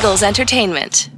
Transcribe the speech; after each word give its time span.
Eagles 0.00 0.22
Entertainment. 0.22 1.10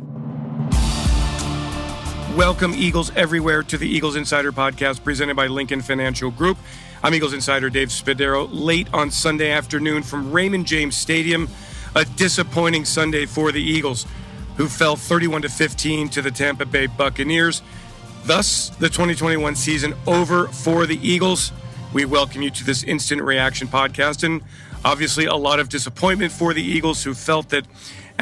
Welcome, 2.37 2.75
Eagles 2.75 3.13
everywhere, 3.15 3.63
to 3.63 3.79
the 3.79 3.89
Eagles 3.89 4.17
Insider 4.17 4.51
Podcast 4.51 5.05
presented 5.05 5.37
by 5.37 5.47
Lincoln 5.47 5.81
Financial 5.81 6.33
Group. 6.33 6.59
I'm 7.01 7.15
Eagles 7.15 7.33
Insider 7.33 7.71
Dave 7.71 7.91
Spadaro, 7.91 8.49
Late 8.51 8.89
on 8.93 9.13
Sunday 9.13 9.53
afternoon 9.53 10.03
from 10.03 10.33
Raymond 10.33 10.67
James 10.67 10.97
Stadium, 10.97 11.49
a 11.95 12.05
disappointing 12.05 12.85
Sunday 12.85 13.25
for 13.25 13.53
the 13.53 13.63
Eagles, 13.63 14.05
who 14.57 14.67
fell 14.67 14.97
31 14.97 15.43
to 15.43 15.49
15 15.49 16.09
to 16.09 16.21
the 16.21 16.33
Tampa 16.33 16.67
Bay 16.67 16.87
Buccaneers. 16.87 17.63
Thus, 18.25 18.71
the 18.71 18.89
2021 18.89 19.55
season 19.55 19.95
over 20.09 20.49
for 20.49 20.87
the 20.87 20.99
Eagles. 21.09 21.53
We 21.93 22.05
welcome 22.05 22.43
you 22.43 22.51
to 22.51 22.65
this 22.65 22.83
instant 22.83 23.23
reaction 23.23 23.69
podcast, 23.69 24.25
and 24.25 24.43
obviously 24.85 25.27
a 25.27 25.37
lot 25.37 25.61
of 25.61 25.69
disappointment 25.69 26.33
for 26.33 26.53
the 26.53 26.65
Eagles, 26.65 27.05
who 27.05 27.15
felt 27.15 27.51
that 27.51 27.65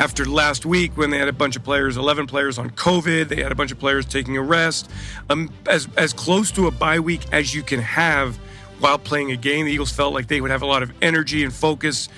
after 0.00 0.24
last 0.24 0.64
week 0.64 0.96
when 0.96 1.10
they 1.10 1.18
had 1.18 1.28
a 1.28 1.32
bunch 1.32 1.56
of 1.56 1.62
players, 1.62 1.98
11 1.98 2.27
players 2.27 2.56
on 2.56 2.70
COVID, 2.70 3.28
they 3.28 3.42
had 3.42 3.52
a 3.52 3.54
bunch 3.54 3.70
of 3.70 3.78
players 3.78 4.06
taking 4.06 4.38
a 4.38 4.42
rest, 4.42 4.90
um, 5.28 5.52
as, 5.68 5.88
as 5.98 6.14
close 6.14 6.50
to 6.52 6.66
a 6.66 6.70
bye 6.70 6.98
week 6.98 7.20
as 7.32 7.54
you 7.54 7.62
can 7.62 7.80
have 7.80 8.36
while 8.78 8.96
playing 8.96 9.30
a 9.30 9.36
game. 9.36 9.66
The 9.66 9.73
Eagles 9.73 9.92
felt 9.92 10.14
like 10.14 10.26
they 10.26 10.40
would 10.40 10.50
have 10.50 10.62
a 10.62 10.66
lot 10.66 10.82
of 10.82 10.90
energy 11.02 11.45
and 11.45 11.52
focus 11.52 12.09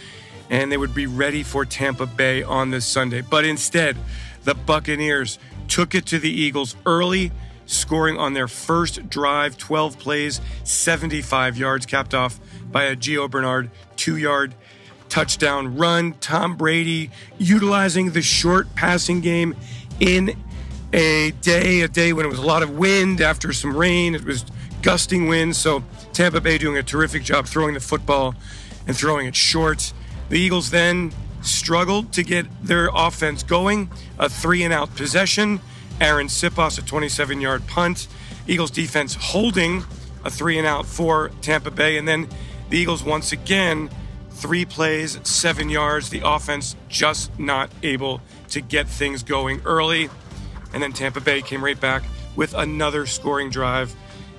and 0.48 0.70
they 0.70 0.77
would 0.77 0.95
be 0.95 1.06
ready 1.06 1.42
for 1.42 1.64
Tampa 1.64 2.06
Bay 2.06 2.45
on 2.45 2.70
this 2.70 2.86
Sunday. 2.86 3.20
But 3.20 3.45
instead, 3.45 3.96
the 4.44 4.55
Buccaneers 4.55 5.41
took 5.66 5.96
it 5.96 6.06
to 6.06 6.20
the 6.20 6.30
Eagles 6.30 6.77
early, 6.86 7.33
scoring 7.66 8.16
on 8.16 8.33
their 8.33 8.48
first 8.48 9.08
drive, 9.08 9.58
12 9.58 9.98
plays, 9.98 10.41
75 10.62 11.56
yards, 11.58 11.86
capped 11.86 12.14
off 12.14 12.38
by 12.70 12.84
a 12.84 12.94
Gio 12.94 13.28
Bernard 13.28 13.72
two 13.96 14.16
yard 14.16 14.55
touchdown 15.12 15.76
run. 15.76 16.14
Tom 16.20 16.56
Brady 16.56 17.10
utilizing 17.36 18.12
the 18.12 18.22
short 18.22 18.74
passing 18.74 19.20
game 19.20 19.54
in 20.00 20.34
a 20.94 21.32
day, 21.42 21.82
a 21.82 21.88
day 21.88 22.14
when 22.14 22.24
it 22.24 22.30
was 22.30 22.38
a 22.38 22.46
lot 22.46 22.62
of 22.62 22.78
wind 22.78 23.20
after 23.20 23.52
some 23.52 23.77
rain. 23.77 24.14
It 24.14 24.24
was 24.24 24.42
gusting 24.80 25.28
winds. 25.28 25.58
So 25.58 25.84
Tampa 26.14 26.41
Bay 26.41 26.56
doing 26.56 26.78
a 26.78 26.82
terrific 26.82 27.24
job 27.24 27.44
throwing 27.44 27.74
the 27.74 27.80
football 27.80 28.34
and 28.86 28.96
throwing 28.96 29.27
it 29.27 29.36
short. 29.36 29.92
The 30.30 30.41
Eagles 30.41 30.70
then 30.70 31.12
struggled 31.42 32.10
to 32.14 32.22
get 32.22 32.47
their 32.64 32.88
offense 32.94 33.42
going. 33.42 33.91
A 34.19 34.30
three 34.30 34.62
and 34.62 34.72
out 34.72 34.97
possession. 34.97 35.60
Arryn 36.00 36.30
Siposs, 36.30 36.78
a 36.78 36.82
27 36.82 37.38
yard 37.38 37.66
punt. 37.66 38.08
Eagles 38.48 38.70
defense 38.70 39.14
holding 39.20 39.84
a 40.24 40.30
three 40.30 40.56
and 40.56 40.66
out 40.66 40.86
for 40.86 41.32
Tampa 41.42 41.70
Bay. 41.70 41.98
And 41.98 42.08
then 42.08 42.28
the 42.70 42.78
Eagles 42.78 43.04
once 43.04 43.30
again 43.32 43.91
three 44.42 44.64
plays, 44.64 45.20
seven 45.22 45.70
yards. 45.70 46.10
The 46.10 46.22
offense 46.24 46.74
just 46.88 47.38
not 47.38 47.70
able 47.84 48.20
to 48.50 48.60
get 48.60 48.88
things 48.88 49.22
going 49.22 49.62
early. 49.64 50.10
And 50.74 50.82
then 50.82 50.92
Tampa 50.92 51.20
Bay 51.20 51.42
came 51.42 51.64
right 51.64 51.80
back 51.80 52.02
with 52.34 52.52
another 52.52 53.06
scoring 53.06 53.50
drive. 53.50 53.94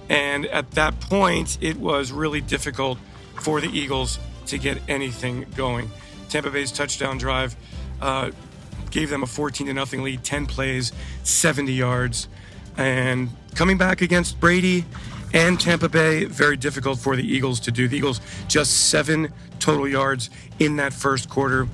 And 0.10 0.46
at 0.48 0.72
that 0.72 1.00
point, 1.00 1.58
it 1.62 1.78
was 1.78 2.12
really 2.12 2.42
difficult 2.42 3.00
for 3.42 3.62
the 3.62 3.70
Eagles 3.70 4.20
to 4.48 4.58
get 4.58 4.78
anything 4.90 5.46
going. 5.56 5.90
Tampa 6.28 6.52
Bay's 6.52 6.74
touchdown 6.74 7.18
drive 7.18 7.56
uh, 8.02 8.32
gave 8.92 9.10
them 9.10 9.24
a 9.24 9.28
14 9.28 9.68
to 9.68 9.74
nothing 9.74 10.04
lead, 10.04 10.22
10 10.22 10.48
plays, 10.48 10.92
70 11.24 11.72
yards. 11.72 12.28
And 12.76 13.30
coming 13.56 13.78
back 13.78 14.02
against 14.02 14.38
Brady 14.42 14.84
and 15.34 15.60
Tampa 15.60 15.90
Bay, 15.90 16.26
very 16.26 16.56
difficult 16.56 17.00
for 17.00 17.16
the 17.16 17.24
Eagles 17.24 17.60
to 17.62 17.72
do. 17.72 17.88
The 17.88 17.98
Eagles 17.98 18.22
just 18.48 18.90
seven 18.90 19.34
total 19.60 19.88
yards 19.88 20.30
in 20.60 20.78
that 20.78 20.94
first 20.94 21.30
quarter. 21.30 21.68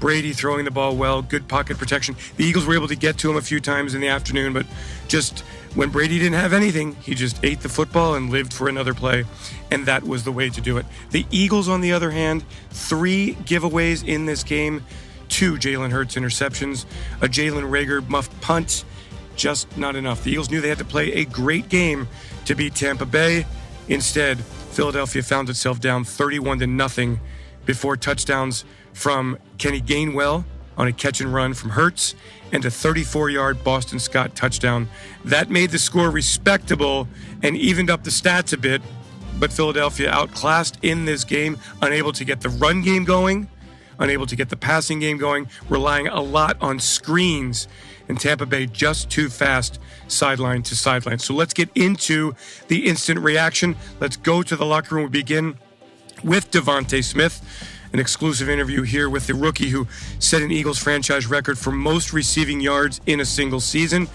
Brady 0.00 0.32
throwing 0.32 0.64
the 0.64 0.70
ball 0.70 0.96
well, 0.96 1.22
good 1.22 1.46
pocket 1.46 1.78
protection. 1.78 2.16
The 2.36 2.44
Eagles 2.44 2.66
were 2.66 2.74
able 2.74 2.88
to 2.88 2.96
get 2.96 3.18
to 3.18 3.30
him 3.30 3.36
a 3.36 3.42
few 3.42 3.60
times 3.60 3.94
in 3.94 4.00
the 4.00 4.08
afternoon, 4.08 4.52
but 4.52 4.66
just 5.06 5.44
when 5.74 5.90
Brady 5.90 6.18
didn't 6.18 6.40
have 6.40 6.52
anything, 6.52 6.96
he 6.96 7.14
just 7.14 7.38
ate 7.44 7.60
the 7.60 7.68
football 7.68 8.16
and 8.16 8.28
lived 8.28 8.52
for 8.52 8.68
another 8.68 8.94
play, 8.94 9.24
and 9.70 9.86
that 9.86 10.02
was 10.02 10.24
the 10.24 10.32
way 10.32 10.50
to 10.50 10.60
do 10.60 10.76
it. 10.76 10.86
The 11.10 11.24
Eagles, 11.30 11.68
on 11.68 11.82
the 11.82 11.92
other 11.92 12.10
hand, 12.10 12.44
three 12.70 13.34
giveaways 13.44 14.04
in 14.04 14.26
this 14.26 14.42
game, 14.42 14.84
two 15.28 15.54
Jalen 15.54 15.92
Hurts 15.92 16.16
interceptions, 16.16 16.84
a 17.20 17.28
Jalen 17.28 17.70
Reagor 17.70 18.06
muffed 18.08 18.38
punt, 18.40 18.84
just 19.36 19.76
not 19.78 19.94
enough. 19.94 20.24
The 20.24 20.32
Eagles 20.32 20.50
knew 20.50 20.60
they 20.60 20.68
had 20.68 20.78
to 20.78 20.84
play 20.84 21.12
a 21.12 21.24
great 21.24 21.68
game 21.68 22.08
to 22.44 22.54
beat 22.54 22.74
Tampa 22.74 23.06
Bay. 23.06 23.46
Instead, 23.88 24.38
Philadelphia 24.70 25.22
found 25.22 25.50
itself 25.50 25.80
down 25.80 26.04
31 26.04 26.60
to 26.60 26.66
nothing 26.66 27.20
before 27.66 27.96
touchdowns 27.96 28.64
from 28.92 29.38
Kenny 29.58 29.80
Gainwell 29.80 30.44
on 30.76 30.88
a 30.88 30.92
catch 30.92 31.20
and 31.20 31.32
run 31.32 31.54
from 31.54 31.70
Hurts 31.70 32.14
and 32.52 32.64
a 32.64 32.70
34 32.70 33.30
yard 33.30 33.64
Boston 33.64 33.98
Scott 33.98 34.34
touchdown. 34.34 34.88
That 35.24 35.50
made 35.50 35.70
the 35.70 35.78
score 35.78 36.10
respectable 36.10 37.08
and 37.42 37.56
evened 37.56 37.90
up 37.90 38.04
the 38.04 38.10
stats 38.10 38.52
a 38.52 38.56
bit, 38.56 38.82
but 39.38 39.52
Philadelphia 39.52 40.10
outclassed 40.10 40.78
in 40.82 41.04
this 41.04 41.24
game, 41.24 41.58
unable 41.80 42.12
to 42.12 42.24
get 42.24 42.40
the 42.40 42.48
run 42.48 42.82
game 42.82 43.04
going, 43.04 43.48
unable 43.98 44.26
to 44.26 44.36
get 44.36 44.48
the 44.48 44.56
passing 44.56 45.00
game 45.00 45.18
going, 45.18 45.48
relying 45.68 46.08
a 46.08 46.20
lot 46.20 46.56
on 46.60 46.78
screens. 46.78 47.68
And 48.08 48.20
Tampa 48.20 48.46
Bay 48.46 48.66
just 48.66 49.10
too 49.10 49.28
fast 49.28 49.78
sideline 50.08 50.62
to 50.64 50.76
sideline. 50.76 51.18
So 51.18 51.34
let's 51.34 51.54
get 51.54 51.70
into 51.74 52.34
the 52.68 52.86
instant 52.86 53.20
reaction. 53.20 53.76
Let's 54.00 54.16
go 54.16 54.42
to 54.42 54.56
the 54.56 54.66
locker 54.66 54.96
room. 54.96 55.04
We 55.04 55.10
begin 55.10 55.56
with 56.24 56.50
DeVonta 56.50 57.02
Smith 57.02 57.68
an 57.92 58.00
exclusive 58.00 58.48
interview 58.48 58.82
here 58.82 59.08
with 59.08 59.26
the 59.26 59.34
rookie 59.34 59.68
who 59.68 59.86
set 60.18 60.42
an 60.42 60.50
Eagles 60.50 60.78
franchise 60.78 61.26
record 61.26 61.58
for 61.58 61.70
most 61.70 62.12
receiving 62.12 62.60
yards 62.60 63.00
in 63.06 63.20
a 63.20 63.24
single 63.24 63.60
season. 63.60 64.08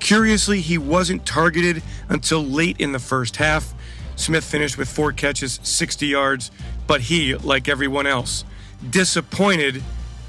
Curiously, 0.00 0.60
he 0.60 0.78
wasn't 0.78 1.24
targeted 1.26 1.82
until 2.08 2.42
late 2.42 2.80
in 2.80 2.92
the 2.92 2.98
first 2.98 3.36
half. 3.36 3.74
Smith 4.16 4.44
finished 4.44 4.76
with 4.76 4.88
four 4.88 5.12
catches, 5.12 5.60
60 5.62 6.06
yards, 6.06 6.50
but 6.86 7.02
he, 7.02 7.34
like 7.36 7.68
everyone 7.68 8.06
else, 8.06 8.44
disappointed 8.88 9.82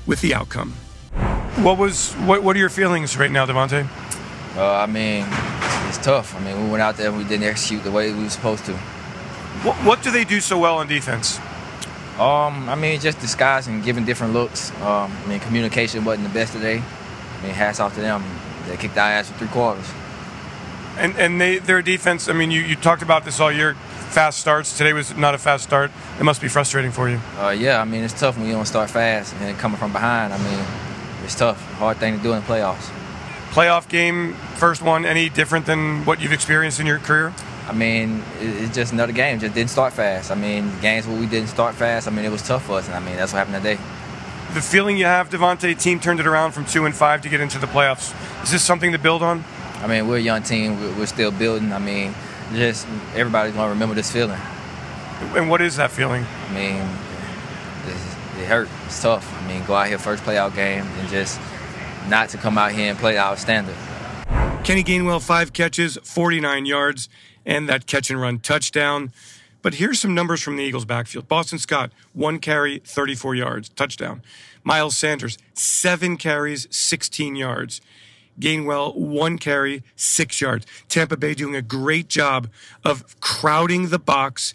with 0.06 0.22
the 0.22 0.34
outcome. 0.34 0.74
What 1.64 1.78
was 1.78 2.14
what? 2.14 2.44
What 2.44 2.56
are 2.56 2.60
your 2.60 2.70
feelings 2.70 3.18
right 3.18 3.32
now, 3.32 3.46
DeVonta? 3.46 3.88
Uh, 4.56 4.76
I 4.76 4.86
mean, 4.86 5.26
it's 5.88 5.98
tough. 5.98 6.36
I 6.36 6.40
mean, 6.40 6.64
we 6.64 6.70
went 6.70 6.82
out 6.82 6.98
there 6.98 7.10
and 7.10 7.18
we 7.18 7.24
didn't 7.24 7.48
execute 7.48 7.84
the 7.84 7.92
way 7.92 8.12
we 8.12 8.24
were 8.24 8.30
supposed 8.30 8.66
to. 8.66 8.74
What, 9.64 9.76
what 9.86 10.04
do 10.04 10.12
they 10.12 10.24
do 10.24 10.42
so 10.42 10.58
well 10.58 10.78
on 10.78 10.88
defense? 10.88 11.38
Um, 12.20 12.68
I 12.68 12.76
mean, 12.76 13.00
just 13.00 13.20
disguising, 13.20 13.82
giving 13.82 14.06
different 14.06 14.34
looks. 14.34 14.72
Um, 14.82 15.12
I 15.12 15.28
mean, 15.28 15.40
communication 15.40 16.04
wasn't 16.04 16.28
the 16.28 16.34
best 16.34 16.54
today. 16.54 16.78
I 16.78 17.44
mean, 17.44 17.54
hats 17.54 17.80
off 17.80 17.96
to 17.96 18.02
them. 18.02 18.24
They 18.68 18.78
kicked 18.78 18.98
our 18.98 19.10
ass 19.10 19.30
for 19.30 19.38
three 19.38 19.48
quarters. 19.48 19.90
And 20.98 21.16
and 21.18 21.40
they 21.40 21.60
their 21.60 21.82
defense. 21.82 22.28
I 22.28 22.34
mean, 22.34 22.52
you, 22.52 22.62
you 22.62 22.76
talked 22.76 23.02
about 23.02 23.24
this 23.24 23.40
all 23.40 23.52
year. 23.52 23.76
Fast 24.12 24.40
starts. 24.40 24.78
Today 24.78 24.92
was 24.92 25.16
not 25.16 25.36
a 25.36 25.38
fast 25.38 25.64
start. 25.64 25.90
It 26.20 26.24
must 26.24 26.42
be 26.42 26.50
frustrating 26.50 26.92
for 26.92 27.10
you. 27.10 27.18
Uh, 27.38 27.56
yeah, 27.58 27.80
I 27.80 27.86
mean, 27.86 28.04
it's 28.04 28.14
tough 28.14 28.38
when 28.38 28.46
you 28.46 28.52
don't 28.52 28.66
start 28.66 28.90
fast 28.90 29.34
and 29.36 29.58
coming 29.58 29.78
from 29.78 29.94
behind. 29.94 30.34
I 30.34 30.38
mean, 30.38 30.66
it's 31.24 31.34
tough. 31.34 31.58
Hard 31.76 31.96
thing 31.96 32.18
to 32.18 32.22
do 32.22 32.34
in 32.34 32.42
the 32.42 32.46
playoffs. 32.46 32.92
Playoff 33.52 33.88
game, 33.88 34.34
first 34.56 34.82
one. 34.82 35.06
Any 35.06 35.30
different 35.30 35.66
than 35.66 36.04
what 36.04 36.22
you've 36.22 36.34
experienced 36.34 36.82
in 36.82 36.86
your 36.86 37.00
career? 37.00 37.34
I 37.68 37.72
mean, 37.72 38.22
it's 38.42 38.76
just 38.76 38.92
another 38.92 39.14
game. 39.14 39.40
Just 39.40 39.54
didn't 39.56 39.70
start 39.70 39.94
fast. 39.94 40.30
I 40.30 40.36
mean, 40.36 40.74
games 40.82 41.08
where 41.08 41.18
we 41.18 41.26
didn't 41.26 41.48
start 41.48 41.74
fast. 41.76 42.06
I 42.06 42.12
mean, 42.12 42.26
it 42.26 42.32
was 42.32 42.42
tough 42.42 42.66
for 42.66 42.74
us, 42.74 42.88
and 42.88 42.96
I 42.96 43.00
mean, 43.00 43.16
that's 43.16 43.32
what 43.32 43.40
happened 43.48 43.64
today. 43.64 43.82
The 44.54 44.62
feeling 44.62 44.98
you 44.98 45.06
have, 45.06 45.30
DeVonta, 45.30 45.80
team 45.82 46.02
turned 46.02 46.20
it 46.20 46.28
around 46.28 46.52
from 46.52 46.66
two 46.66 46.86
and 46.86 46.94
five 46.94 47.22
to 47.22 47.30
get 47.30 47.40
into 47.40 47.60
the 47.60 47.68
playoffs. 47.68 48.14
Is 48.44 48.52
this 48.52 48.62
something 48.62 48.92
to 48.92 49.00
build 49.00 49.24
on? 49.24 49.46
I 49.76 49.88
mean, 49.88 50.10
we're 50.10 50.18
a 50.18 50.20
young 50.20 50.44
team. 50.44 50.78
We're 50.98 51.06
still 51.06 51.32
building. 51.32 51.72
I 51.72 51.80
mean, 51.80 52.14
just 52.54 52.88
everybody's 53.16 53.54
gonna 53.54 53.70
remember 53.70 53.96
this 53.96 54.12
feeling. 54.12 54.40
And 55.36 55.50
what 55.50 55.62
is 55.62 55.78
that 55.78 55.92
feeling? 55.92 56.26
I 56.50 56.54
mean, 56.54 56.82
it 58.42 58.48
hurt. 58.48 58.70
It's 58.86 59.02
tough. 59.02 59.32
I 59.42 59.48
mean, 59.48 59.64
go 59.66 59.76
out 59.76 59.88
here 59.88 59.98
first 59.98 60.24
playoff 60.24 60.56
game 60.56 60.86
and 60.86 61.10
just 61.10 61.40
not 62.08 62.30
to 62.30 62.38
come 62.38 62.58
out 62.58 62.72
here 62.72 62.90
and 62.90 63.00
play 63.00 63.18
our 63.18 63.38
standard. 63.38 63.76
Kenny 64.64 64.84
Gainwell, 64.84 65.22
five 65.22 65.54
catches, 65.54 65.98
49 66.04 66.66
yards 66.66 67.10
and 67.46 67.68
that 67.70 67.88
catch 67.88 68.10
and 68.10 68.22
run 68.22 68.40
touchdown. 68.40 69.12
But 69.62 69.76
here's 69.76 70.00
some 70.00 70.16
numbers 70.16 70.42
from 70.42 70.56
the 70.56 70.64
Eagles' 70.64 70.86
backfield. 70.86 71.28
Boston 71.28 71.60
Scott, 71.60 71.92
one 72.14 72.40
carry, 72.40 72.80
34 72.80 73.36
yards, 73.36 73.70
touchdown. 73.70 74.22
Miles 74.64 74.98
Sanders, 74.98 75.38
seven 75.54 76.18
carries, 76.18 76.68
16 76.76 77.36
yards. 77.36 77.82
Gainwell, 78.42 78.96
one 78.96 79.38
carry, 79.38 79.84
six 79.96 80.42
yards. 80.42 80.66
Tampa 80.90 81.16
Bay 81.16 81.34
doing 81.34 81.56
a 81.56 81.62
great 81.62 82.10
job 82.10 82.50
of 82.84 83.20
crowding 83.22 83.90
the 83.90 84.00
box, 84.00 84.54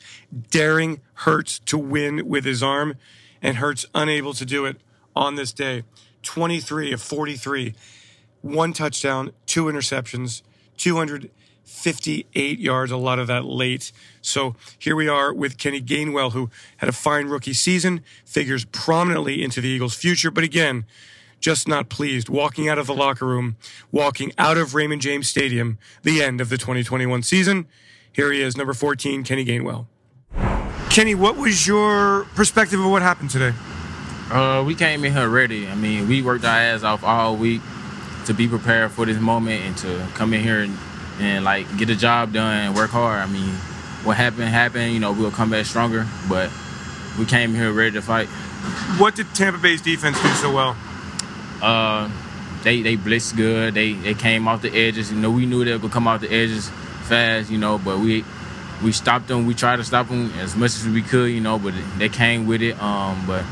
daring 0.51 1.01
Hurts 1.21 1.61
to 1.61 1.79
win 1.79 2.29
with 2.29 2.45
his 2.45 2.63
arm, 2.63 2.97
and 3.41 3.57
Hurts 3.57 3.87
unable 3.95 4.35
to 4.35 4.45
do 4.45 4.67
it 4.67 4.77
on 5.15 5.37
this 5.37 5.53
day. 5.53 5.85
23 6.23 6.93
of 6.93 7.01
43, 7.01 7.75
one 8.43 8.73
touchdown, 8.73 9.31
two 9.47 9.67
interceptions, 9.67 10.43
258 10.77 12.59
yards, 12.59 12.91
a 12.91 12.97
lot 12.97 13.19
of 13.19 13.29
that 13.29 13.45
late. 13.45 13.93
So 14.21 14.57
here 14.79 14.97
we 14.97 15.09
are 15.09 15.33
with 15.33 15.57
Kenny 15.57 15.81
Gainwell, 15.81 16.33
who 16.33 16.51
had 16.79 16.89
a 16.89 16.93
fine 16.93 17.29
rookie 17.29 17.55
season, 17.55 18.03
figures 18.25 18.65
prominently 18.67 19.43
into 19.43 19.61
the 19.61 19.69
Eagles' 19.69 19.95
future, 19.95 20.31
but 20.31 20.43
again, 20.43 20.85
just 21.41 21.69
not 21.69 21.89
pleased, 21.89 22.29
walking 22.29 22.69
out 22.69 22.79
of 22.79 22.87
the 22.87 22.95
locker 22.95 23.27
room, 23.27 23.57
walking 23.93 24.33
out 24.39 24.57
of 24.57 24.75
Raymond 24.75 25.03
James 25.03 25.29
Stadium, 25.29 25.79
the 26.03 26.23
end 26.23 26.41
of 26.41 26.49
the 26.49 26.59
2021 26.59 27.23
season. 27.23 27.67
Here 28.13 28.33
he 28.33 28.41
is, 28.41 28.57
number 28.57 28.73
14, 28.73 29.25
Kenny 29.25 29.45
Gainwell. 29.45 29.87
Kenny, 30.91 31.15
what 31.15 31.37
was 31.37 31.67
your 31.67 32.25
perspective 32.35 32.81
of 32.81 32.91
what 32.91 33.03
happened 33.03 33.31
today? 33.31 33.53
Uh, 34.31 34.65
we 34.67 34.75
came 34.75 35.05
in 35.05 35.13
here 35.13 35.29
ready. 35.29 35.69
I 35.69 35.75
mean, 35.75 36.09
we 36.09 36.23
worked 36.23 36.45
our 36.45 36.59
ass 36.59 36.83
off 36.83 37.05
all 37.05 37.37
week 37.37 37.61
to 38.25 38.35
be 38.35 38.49
prepared 38.49 38.91
for 38.91 39.07
this 39.07 39.21
moment 39.21 39.63
and 39.63 39.77
to 39.79 40.09
come 40.15 40.35
in 40.35 40.43
here 40.43 40.61
and, 40.61 40.77
and 41.21 41.45
like 41.45 41.67
get 41.77 41.87
the 41.87 41.95
job 41.95 42.33
done 42.33 42.57
and 42.57 42.75
work 42.75 42.91
hard. 42.91 43.21
I 43.21 43.27
mean, 43.27 43.55
what 44.05 44.17
happened 44.17 44.49
happened. 44.49 44.93
You 44.95 45.01
know, 45.01 45.13
we'll 45.13 45.31
come 45.31 45.51
back 45.51 45.67
stronger, 45.67 46.07
but 46.29 46.51
we 47.19 47.27
came 47.27 47.55
here 47.55 47.73
ready 47.73 47.93
to 47.93 48.03
fight. 48.03 48.29
What 48.99 49.15
did 49.15 49.33
Tampa 49.35 49.59
Bay's 49.59 49.83
defense 49.83 50.21
do 50.23 50.29
so 50.31 50.53
well? 50.53 50.77
Uh, 51.63 52.11
they 52.63 52.83
they 52.83 52.97
blitzed 52.97 53.37
good. 53.37 53.75
They 53.75 53.93
they 53.93 54.15
came 54.15 54.49
off 54.49 54.63
the 54.63 54.71
edges. 54.77 55.13
You 55.13 55.19
know, 55.19 55.31
we 55.31 55.47
knew 55.47 55.65
they 55.65 55.77
would 55.77 55.93
come 55.93 56.09
off 56.09 56.21
the 56.21 56.31
edges 56.31 56.69
fast. 57.05 57.51
You 57.51 57.59
know, 57.59 57.79
but 57.79 57.99
we 57.99 58.25
we 58.83 58.93
stopped 58.93 59.29
them. 59.29 59.47
We 59.47 59.55
tried 59.55 59.77
to 59.77 59.85
stop 59.85 60.09
them 60.09 60.33
as 60.39 60.57
much 60.57 60.73
as 60.73 60.89
we 60.89 61.03
could. 61.03 61.31
You 61.31 61.41
know, 61.41 61.59
but 61.59 61.75
they 61.99 62.09
came 62.09 62.47
with 62.47 62.63
it. 62.63 62.81
Um, 62.83 63.25
but 63.27 63.45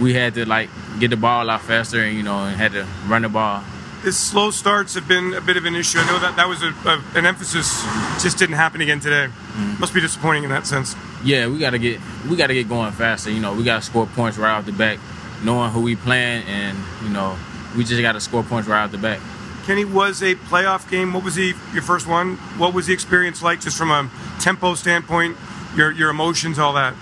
we 0.00 0.14
had 0.14 0.34
to 0.34 0.46
like 0.46 0.68
get 1.00 1.10
the 1.10 1.16
ball 1.16 1.44
a 1.44 1.46
lot 1.46 1.62
faster, 1.62 2.02
and 2.02 2.16
you 2.16 2.22
know, 2.22 2.44
and 2.44 2.56
had 2.56 2.72
to 2.72 2.86
run 3.06 3.22
the 3.22 3.28
ball. 3.28 3.62
His 4.02 4.16
slow 4.16 4.52
starts 4.52 4.94
have 4.94 5.08
been 5.08 5.34
a 5.34 5.40
bit 5.40 5.56
of 5.56 5.64
an 5.64 5.74
issue. 5.74 5.98
I 5.98 6.06
know 6.06 6.20
that 6.20 6.36
that 6.36 6.46
was 6.48 6.62
a, 6.62 6.72
a, 6.88 7.02
an 7.18 7.26
emphasis. 7.26 7.82
Just 8.22 8.38
didn't 8.38 8.54
happen 8.54 8.80
again 8.80 9.00
today. 9.00 9.26
Mm-hmm. 9.26 9.80
Must 9.80 9.92
be 9.92 10.00
disappointing 10.00 10.44
in 10.44 10.50
that 10.50 10.66
sense. 10.66 10.94
Yeah, 11.24 11.48
we 11.48 11.58
gotta 11.58 11.78
get 11.78 12.00
we 12.28 12.36
gotta 12.36 12.54
get 12.54 12.68
going 12.68 12.92
faster. 12.92 13.30
You 13.30 13.40
know, 13.40 13.54
we 13.54 13.64
gotta 13.64 13.82
score 13.82 14.06
points 14.06 14.38
right 14.38 14.52
off 14.52 14.66
the 14.66 14.72
back, 14.72 14.98
knowing 15.42 15.72
who 15.72 15.82
we 15.82 15.96
playing, 15.96 16.44
and 16.44 16.78
you 17.02 17.08
know, 17.08 17.36
we 17.76 17.84
just 17.84 18.00
gotta 18.00 18.20
score 18.20 18.42
points 18.42 18.68
right 18.68 18.84
off 18.84 18.92
the 18.92 18.98
back. 18.98 19.20
Kenny 19.64 19.84
was 19.84 20.22
a 20.22 20.34
playoff 20.34 20.88
game. 20.90 21.12
What 21.12 21.24
was 21.24 21.34
he 21.34 21.52
your 21.74 21.82
first 21.82 22.06
one? 22.06 22.36
What 22.56 22.72
was 22.72 22.86
the 22.86 22.94
experience 22.94 23.42
like, 23.42 23.60
just 23.60 23.76
from 23.76 23.90
a 23.90 24.10
tempo 24.40 24.74
standpoint, 24.74 25.36
your 25.76 25.90
your 25.92 26.10
emotions, 26.10 26.58
all 26.58 26.72
that? 26.74 26.94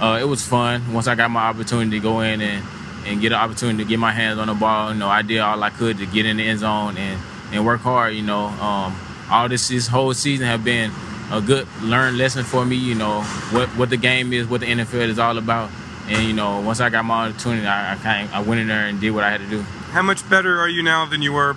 Uh, 0.00 0.18
it 0.20 0.24
was 0.24 0.46
fun. 0.46 0.92
Once 0.92 1.06
I 1.06 1.14
got 1.14 1.30
my 1.30 1.42
opportunity 1.42 1.98
to 1.98 2.00
go 2.00 2.20
in 2.20 2.40
and 2.40 2.64
and 3.06 3.20
get 3.20 3.32
an 3.32 3.38
opportunity 3.38 3.82
to 3.84 3.88
get 3.88 3.98
my 3.98 4.12
hands 4.12 4.38
on 4.38 4.48
the 4.48 4.54
ball. 4.54 4.92
You 4.92 4.98
know, 4.98 5.08
I 5.08 5.22
did 5.22 5.38
all 5.38 5.62
I 5.62 5.70
could 5.70 5.98
to 5.98 6.06
get 6.06 6.26
in 6.26 6.36
the 6.36 6.46
end 6.46 6.60
zone 6.60 6.96
and, 6.96 7.20
and 7.52 7.64
work 7.64 7.80
hard. 7.80 8.14
You 8.14 8.22
know, 8.22 8.46
um, 8.46 8.98
all 9.30 9.48
this 9.48 9.68
this 9.68 9.86
whole 9.86 10.12
season 10.14 10.46
have 10.46 10.64
been 10.64 10.90
a 11.30 11.40
good 11.40 11.66
learned 11.82 12.18
lesson 12.18 12.44
for 12.44 12.64
me. 12.64 12.76
You 12.76 12.94
know 12.94 13.22
what 13.52 13.68
what 13.70 13.90
the 13.90 13.96
game 13.96 14.32
is, 14.32 14.46
what 14.46 14.60
the 14.60 14.66
NFL 14.66 15.08
is 15.08 15.18
all 15.18 15.38
about. 15.38 15.70
And 16.08 16.26
you 16.26 16.32
know, 16.32 16.60
once 16.60 16.80
I 16.80 16.88
got 16.90 17.04
my 17.04 17.28
opportunity, 17.28 17.66
I, 17.66 17.92
I 17.92 17.96
kind 17.96 18.28
I 18.32 18.40
went 18.40 18.60
in 18.60 18.68
there 18.68 18.86
and 18.86 19.00
did 19.00 19.10
what 19.10 19.24
I 19.24 19.30
had 19.30 19.40
to 19.40 19.48
do. 19.48 19.64
How 19.90 20.02
much 20.02 20.28
better 20.28 20.60
are 20.60 20.68
you 20.68 20.82
now 20.82 21.06
than 21.06 21.22
you 21.22 21.32
were 21.32 21.56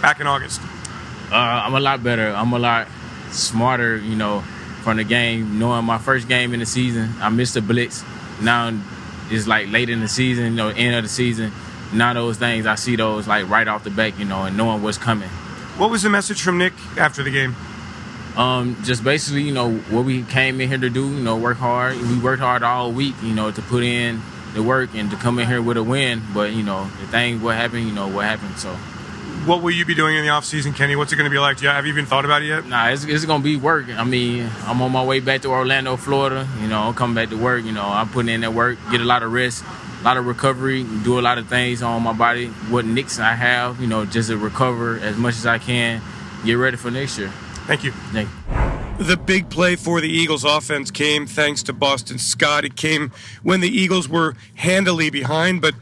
back 0.00 0.18
in 0.18 0.26
August? 0.26 0.60
Uh, 1.30 1.34
I'm 1.34 1.74
a 1.74 1.80
lot 1.80 2.02
better. 2.02 2.30
I'm 2.30 2.52
a 2.52 2.58
lot 2.58 2.88
smarter. 3.30 3.98
You 3.98 4.16
know, 4.16 4.40
from 4.82 4.96
the 4.96 5.04
game, 5.04 5.58
knowing 5.58 5.84
my 5.84 5.98
first 5.98 6.26
game 6.26 6.54
in 6.54 6.60
the 6.60 6.66
season, 6.66 7.10
I 7.20 7.28
missed 7.28 7.54
a 7.56 7.62
blitz. 7.62 8.02
Now 8.40 8.72
it's 9.30 9.46
like 9.46 9.68
late 9.68 9.90
in 9.90 10.00
the 10.00 10.08
season, 10.08 10.44
you 10.44 10.50
know, 10.50 10.68
end 10.68 10.96
of 10.96 11.02
the 11.02 11.08
season. 11.08 11.52
Of 11.92 12.14
those 12.14 12.36
things, 12.36 12.66
I 12.66 12.74
see 12.74 12.96
those 12.96 13.28
like 13.28 13.48
right 13.48 13.66
off 13.68 13.84
the 13.84 13.90
back, 13.90 14.18
you 14.18 14.24
know, 14.24 14.44
and 14.44 14.56
knowing 14.56 14.82
what's 14.82 14.98
coming. 14.98 15.28
What 15.78 15.90
was 15.90 16.02
the 16.02 16.10
message 16.10 16.42
from 16.42 16.58
Nick 16.58 16.72
after 16.98 17.22
the 17.22 17.30
game? 17.30 17.54
Um, 18.36 18.76
just 18.82 19.04
basically, 19.04 19.42
you 19.42 19.54
know, 19.54 19.72
what 19.72 20.04
we 20.04 20.24
came 20.24 20.60
in 20.60 20.68
here 20.68 20.78
to 20.78 20.90
do, 20.90 21.08
you 21.08 21.22
know, 21.22 21.36
work 21.36 21.58
hard. 21.58 21.96
We 21.96 22.18
worked 22.18 22.42
hard 22.42 22.62
all 22.62 22.92
week, 22.92 23.14
you 23.22 23.34
know, 23.34 23.50
to 23.50 23.62
put 23.62 23.82
in 23.82 24.20
the 24.56 24.62
work 24.62 24.94
and 24.94 25.10
to 25.10 25.16
come 25.16 25.38
in 25.38 25.46
here 25.46 25.62
with 25.62 25.76
a 25.76 25.82
win. 25.82 26.22
But, 26.34 26.52
you 26.52 26.64
know, 26.64 26.84
the 27.00 27.06
thing, 27.06 27.40
what 27.40 27.54
happened, 27.54 27.86
you 27.86 27.94
know, 27.94 28.08
what 28.08 28.24
happened. 28.24 28.58
So 28.58 28.74
what 29.46 29.62
will 29.62 29.70
you 29.70 29.84
be 29.84 29.94
doing 29.94 30.16
in 30.16 30.24
the 30.24 30.30
off 30.30 30.44
season, 30.44 30.72
Kenny? 30.72 30.96
What's 30.96 31.12
it 31.12 31.16
going 31.16 31.30
to 31.30 31.34
be 31.34 31.38
like? 31.38 31.62
Yeah, 31.62 31.74
have 31.74 31.86
you 31.86 31.92
even 31.92 32.06
thought 32.06 32.24
about 32.24 32.42
it 32.42 32.46
yet? 32.46 32.66
Nah, 32.66 32.88
it's, 32.88 33.04
it's 33.04 33.24
going 33.24 33.42
to 33.42 33.44
be 33.44 33.54
work. 33.54 33.88
I 33.88 34.02
mean, 34.02 34.50
I'm 34.64 34.82
on 34.82 34.90
my 34.90 35.04
way 35.04 35.20
back 35.20 35.42
to 35.42 35.48
Orlando, 35.48 35.96
Florida. 35.96 36.48
You 36.60 36.66
know, 36.66 36.80
I'm 36.80 36.94
coming 36.94 37.14
back 37.14 37.28
to 37.30 37.36
work. 37.36 37.64
You 37.64 37.72
know, 37.72 37.84
I'm 37.84 38.08
putting 38.08 38.34
in 38.34 38.40
that 38.40 38.54
work, 38.54 38.78
get 38.90 39.00
a 39.00 39.04
lot 39.04 39.22
of 39.22 39.32
rest, 39.32 39.62
a 40.00 40.04
lot 40.04 40.16
of 40.16 40.26
recovery, 40.26 40.84
do 41.04 41.20
a 41.20 41.22
lot 41.22 41.38
of 41.38 41.46
things 41.48 41.82
on 41.82 42.02
my 42.02 42.12
body. 42.12 42.48
What 42.48 42.84
nicks 42.86 43.20
I 43.20 43.34
have, 43.34 43.80
you 43.80 43.86
know, 43.86 44.04
just 44.04 44.30
to 44.30 44.36
recover 44.36 44.98
as 44.98 45.16
much 45.16 45.34
as 45.34 45.46
I 45.46 45.58
can, 45.58 46.02
get 46.44 46.54
ready 46.54 46.76
for 46.76 46.90
next 46.90 47.18
year. 47.18 47.28
Thank 47.68 47.84
you. 47.84 47.92
Thank 47.92 48.28
you. 48.50 48.55
The 48.98 49.18
big 49.18 49.50
play 49.50 49.76
for 49.76 50.00
the 50.00 50.08
Eagles 50.08 50.42
offense 50.42 50.90
came 50.90 51.26
thanks 51.26 51.62
to 51.64 51.74
Boston 51.74 52.18
Scott. 52.18 52.64
It 52.64 52.76
came 52.76 53.12
when 53.42 53.60
the 53.60 53.68
Eagles 53.68 54.08
were 54.08 54.34
handily 54.54 55.10
behind, 55.10 55.60
but 55.60 55.74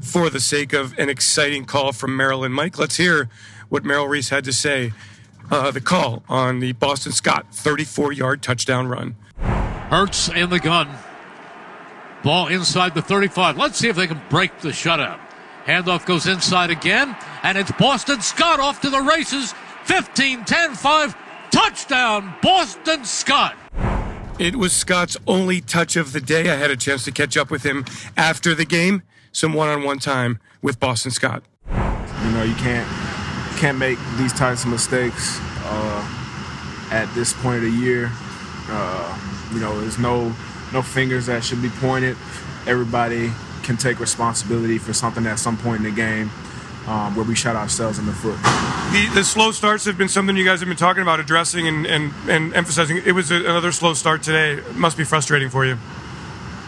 for 0.00 0.28
the 0.28 0.40
sake 0.40 0.72
of 0.72 0.98
an 0.98 1.08
exciting 1.08 1.64
call 1.66 1.92
from 1.92 2.16
Maryland 2.16 2.54
Mike, 2.54 2.76
let's 2.76 2.96
hear 2.96 3.28
what 3.68 3.84
Merrill 3.84 4.08
Reese 4.08 4.30
had 4.30 4.42
to 4.44 4.52
say. 4.52 4.92
Uh, 5.52 5.70
the 5.70 5.80
call 5.80 6.24
on 6.28 6.58
the 6.58 6.72
Boston 6.72 7.12
Scott 7.12 7.46
34 7.52 8.12
yard 8.12 8.42
touchdown 8.42 8.88
run. 8.88 9.14
Hurts 9.38 10.28
in 10.28 10.50
the 10.50 10.58
gun. 10.58 10.88
Ball 12.24 12.48
inside 12.48 12.92
the 12.94 13.02
35. 13.02 13.56
Let's 13.56 13.78
see 13.78 13.88
if 13.88 13.94
they 13.94 14.08
can 14.08 14.20
break 14.28 14.58
the 14.60 14.70
shutout. 14.70 15.20
Handoff 15.64 16.04
goes 16.04 16.26
inside 16.26 16.70
again, 16.70 17.16
and 17.44 17.56
it's 17.56 17.70
Boston 17.72 18.20
Scott 18.20 18.58
off 18.58 18.80
to 18.80 18.90
the 18.90 19.00
races. 19.00 19.54
15 19.84 20.44
10 20.44 20.74
5. 20.74 21.16
Touchdown, 21.50 22.34
Boston 22.42 23.04
Scott. 23.04 23.56
It 24.38 24.56
was 24.56 24.72
Scott's 24.72 25.16
only 25.26 25.60
touch 25.60 25.96
of 25.96 26.12
the 26.12 26.20
day. 26.20 26.50
I 26.50 26.56
had 26.56 26.70
a 26.70 26.76
chance 26.76 27.04
to 27.04 27.12
catch 27.12 27.36
up 27.36 27.50
with 27.50 27.64
him 27.64 27.84
after 28.16 28.54
the 28.54 28.64
game, 28.64 29.02
some 29.32 29.52
one 29.52 29.68
on 29.68 29.82
one 29.82 29.98
time 29.98 30.38
with 30.62 30.78
Boston 30.78 31.10
Scott. 31.10 31.42
You 31.68 32.30
know, 32.30 32.42
you 32.44 32.54
can't 32.56 32.88
can't 33.58 33.78
make 33.78 33.98
these 34.16 34.32
types 34.32 34.62
of 34.64 34.70
mistakes 34.70 35.40
uh, 35.64 36.88
at 36.92 37.12
this 37.14 37.32
point 37.32 37.56
of 37.56 37.62
the 37.62 37.76
year. 37.78 38.10
Uh, 38.68 39.18
you 39.52 39.60
know, 39.60 39.80
there's 39.80 39.98
no 39.98 40.32
no 40.72 40.82
fingers 40.82 41.26
that 41.26 41.42
should 41.42 41.62
be 41.62 41.70
pointed. 41.70 42.16
Everybody 42.66 43.32
can 43.62 43.76
take 43.76 43.98
responsibility 44.00 44.78
for 44.78 44.92
something 44.92 45.26
at 45.26 45.38
some 45.38 45.56
point 45.56 45.78
in 45.78 45.84
the 45.84 45.96
game 45.96 46.30
um, 46.88 47.14
where 47.14 47.24
we 47.24 47.34
shot 47.34 47.54
ourselves 47.54 47.98
in 47.98 48.06
the 48.06 48.12
foot. 48.12 48.36
The, 48.92 49.10
the, 49.14 49.22
slow 49.22 49.52
starts 49.52 49.84
have 49.84 49.98
been 49.98 50.08
something 50.08 50.36
you 50.36 50.44
guys 50.44 50.60
have 50.60 50.68
been 50.68 50.78
talking 50.78 51.02
about, 51.02 51.20
addressing 51.20 51.68
and, 51.68 51.86
and, 51.86 52.12
and 52.28 52.54
emphasizing. 52.54 52.96
It 53.04 53.12
was 53.12 53.30
a, 53.30 53.36
another 53.36 53.72
slow 53.72 53.92
start 53.92 54.22
today. 54.22 54.54
It 54.54 54.74
must 54.74 54.96
be 54.96 55.04
frustrating 55.04 55.50
for 55.50 55.66
you. 55.66 55.76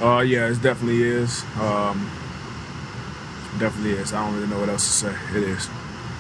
Uh, 0.00 0.20
yeah, 0.20 0.50
it 0.50 0.60
definitely 0.60 1.02
is. 1.02 1.42
Um, 1.58 2.10
definitely 3.58 3.92
is. 3.92 4.12
I 4.12 4.24
don't 4.24 4.34
really 4.34 4.48
know 4.48 4.60
what 4.60 4.68
else 4.68 4.84
to 4.86 5.10
say. 5.10 5.38
It 5.38 5.42
is. 5.42 5.66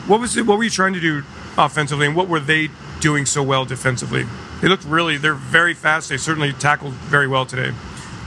What 0.06 0.20
was 0.20 0.34
it? 0.34 0.46
What 0.46 0.56
were 0.56 0.64
you 0.64 0.70
trying 0.70 0.94
to 0.94 1.00
do 1.00 1.22
offensively, 1.58 2.06
and 2.06 2.16
what 2.16 2.28
were 2.28 2.40
they 2.40 2.70
doing 3.00 3.26
so 3.26 3.42
well 3.42 3.66
defensively? 3.66 4.24
They 4.62 4.68
looked 4.68 4.84
really. 4.84 5.18
They're 5.18 5.34
very 5.34 5.74
fast. 5.74 6.08
They 6.08 6.16
certainly 6.16 6.52
tackled 6.54 6.94
very 6.94 7.28
well 7.28 7.44
today. 7.44 7.74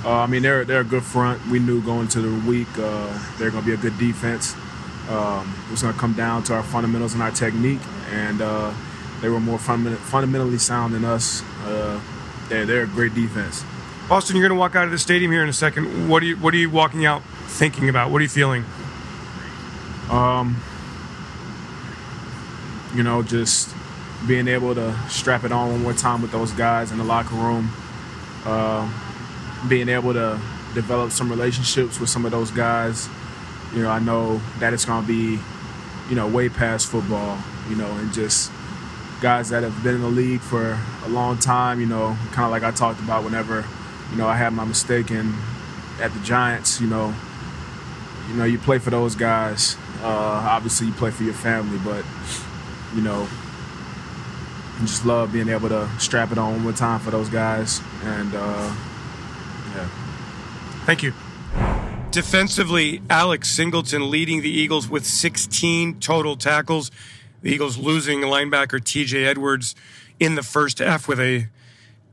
Uh, 0.06 0.20
I 0.20 0.28
mean, 0.28 0.44
they're 0.44 0.66
they're 0.66 0.82
a 0.82 0.86
good 0.86 1.04
front. 1.04 1.46
We 1.48 1.60
knew 1.60 1.82
going 1.82 2.08
to 2.10 2.22
the 2.22 2.48
week 2.48 2.68
uh, 2.78 3.38
they're 3.40 3.50
going 3.50 3.64
to 3.64 3.68
be 3.68 3.74
a 3.74 3.78
good 3.78 3.98
defense. 3.98 4.56
Um, 5.10 5.54
it 5.68 5.72
was 5.72 5.82
going 5.82 5.94
to 5.94 6.00
come 6.00 6.14
down 6.14 6.44
to 6.44 6.54
our 6.54 6.64
fundamentals 6.64 7.14
and 7.14 7.22
our 7.22 7.32
technique, 7.32 7.82
and 8.12 8.42
uh, 8.42 8.74
they 9.22 9.30
were 9.30 9.40
more 9.40 9.60
fundament- 9.60 10.00
fundamentally 10.00 10.58
sound 10.58 10.94
than 10.94 11.04
us. 11.04 11.44
Uh, 11.66 12.00
they're 12.50 12.66
they're 12.66 12.84
a 12.84 12.88
great 12.88 13.14
defense. 13.14 13.64
Boston, 14.08 14.36
you're 14.36 14.48
going 14.48 14.56
to 14.56 14.60
walk 14.60 14.76
out 14.76 14.86
of 14.86 14.92
the 14.92 15.00
stadium 15.00 15.32
here 15.32 15.44
in 15.44 15.50
a 15.50 15.54
second. 15.54 16.10
What 16.10 16.24
are 16.24 16.26
you 16.26 16.38
What 16.38 16.54
are 16.54 16.58
you 16.58 16.70
walking 16.70 17.06
out 17.06 17.24
thinking 17.48 17.90
about? 17.90 18.12
What 18.12 18.20
are 18.20 18.24
you 18.24 18.30
feeling? 18.30 18.66
Um, 20.10 20.62
you 22.96 23.04
know, 23.04 23.24
just 23.24 23.74
being 24.28 24.48
able 24.48 24.76
to 24.76 24.96
strap 25.10 25.44
it 25.44 25.52
on 25.52 25.72
one 25.72 25.84
more 25.84 25.94
time 25.94 26.22
with 26.22 26.32
those 26.32 26.52
guys 26.52 26.92
in 26.92 26.98
the 26.98 27.04
locker 27.04 27.36
room, 27.36 27.72
uh, 28.46 28.90
being 29.68 29.90
able 29.90 30.14
to 30.14 30.40
develop 30.74 31.12
some 31.12 31.30
relationships 31.30 32.00
with 32.00 32.10
some 32.10 32.26
of 32.26 32.32
those 32.32 32.52
guys. 32.52 33.10
You 33.74 33.84
know, 33.84 33.90
I 33.90 34.00
know 34.00 34.42
that 34.60 34.74
it's 34.74 34.86
going 34.86 35.02
to 35.02 35.08
be, 35.08 35.40
you 36.10 36.16
know, 36.16 36.28
way 36.28 36.50
past 36.50 36.88
football, 36.88 37.38
you 37.70 37.76
know, 37.76 37.92
and 37.98 38.14
just 38.14 38.52
guys 39.22 39.50
that 39.50 39.64
have 39.64 39.84
been 39.84 39.96
in 39.96 40.02
the 40.02 40.08
league 40.08 40.42
for 40.42 40.78
a 41.06 41.10
long 41.10 41.38
time, 41.38 41.80
you 41.80 41.86
know, 41.86 42.18
kind 42.32 42.46
of 42.46 42.52
like 42.52 42.64
I 42.64 42.72
talked 42.72 43.00
about 43.00 43.24
whenever, 43.24 43.66
you 44.12 44.18
know, 44.18 44.28
I 44.28 44.36
had 44.36 44.54
my 44.54 44.66
mistake 44.66 45.12
in 45.12 45.34
at 46.00 46.14
the 46.14 46.20
Giants, 46.20 46.82
you 46.82 46.88
know, 46.88 47.14
you 48.30 48.36
know, 48.36 48.44
you 48.44 48.58
play 48.58 48.80
for 48.80 48.90
those 48.90 49.16
guys. 49.16 49.78
Uh, 50.02 50.46
obviously, 50.50 50.88
you 50.88 50.94
play 50.94 51.12
for 51.12 51.24
your 51.24 51.34
family, 51.34 51.80
but 51.80 52.04
you 52.96 53.02
know, 53.02 53.28
just 54.82 55.06
love 55.06 55.32
being 55.32 55.50
able 55.50 55.70
to 55.70 55.90
strap 56.00 56.32
it 56.32 56.38
on 56.38 56.52
one 56.52 56.62
more 56.62 56.72
time 56.74 57.00
for 57.00 57.12
those 57.12 57.30
guys. 57.30 57.82
And 58.04 58.34
uh, 58.36 58.76
yeah. 59.76 59.88
Thank 60.86 61.04
you. 61.04 61.14
Defensively, 62.14 63.02
Alex 63.10 63.50
Singleton 63.50 64.12
leading 64.12 64.44
the 64.44 64.50
Eagles 64.52 64.88
with 64.88 65.04
16 65.04 66.00
total 66.00 66.36
tackles. 66.36 66.92
The 67.42 67.52
Eagles 67.52 67.80
losing 67.80 68.20
linebacker 68.20 68.80
TJ 68.80 69.26
Edwards 69.26 69.74
in 70.20 70.36
the 70.36 70.44
first 70.44 70.78
half 70.78 71.08
with 71.08 71.20
a 71.20 71.48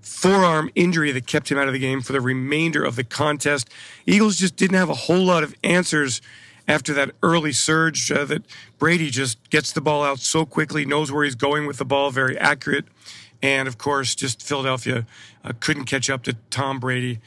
forearm 0.00 0.70
injury 0.74 1.12
that 1.12 1.26
kept 1.26 1.50
him 1.50 1.58
out 1.58 1.66
of 1.66 1.74
the 1.74 1.78
game 1.78 2.00
for 2.00 2.14
the 2.14 2.20
remainder 2.22 2.82
of 2.82 2.96
the 2.96 3.04
contest. 3.04 3.68
Eagles 4.06 4.36
just 4.36 4.56
didn't 4.56 4.78
have 4.78 4.88
a 4.88 4.94
whole 4.94 5.22
lot 5.22 5.42
of 5.42 5.54
answers 5.62 6.22
after 6.66 6.94
that 6.94 7.10
early 7.22 7.52
surge 7.52 8.10
uh, 8.10 8.24
that 8.24 8.42
Brady 8.78 9.10
just 9.10 9.50
gets 9.50 9.70
the 9.70 9.82
ball 9.82 10.02
out 10.02 10.20
so 10.20 10.46
quickly, 10.46 10.86
knows 10.86 11.12
where 11.12 11.24
he's 11.24 11.34
going 11.34 11.66
with 11.66 11.76
the 11.76 11.84
ball, 11.84 12.10
very 12.10 12.38
accurate. 12.38 12.86
And 13.42 13.68
of 13.68 13.76
course, 13.76 14.14
just 14.14 14.42
Philadelphia 14.42 15.04
uh, 15.44 15.52
couldn't 15.60 15.84
catch 15.84 16.08
up 16.08 16.22
to 16.22 16.38
Tom 16.48 16.80
Brady 16.80 17.20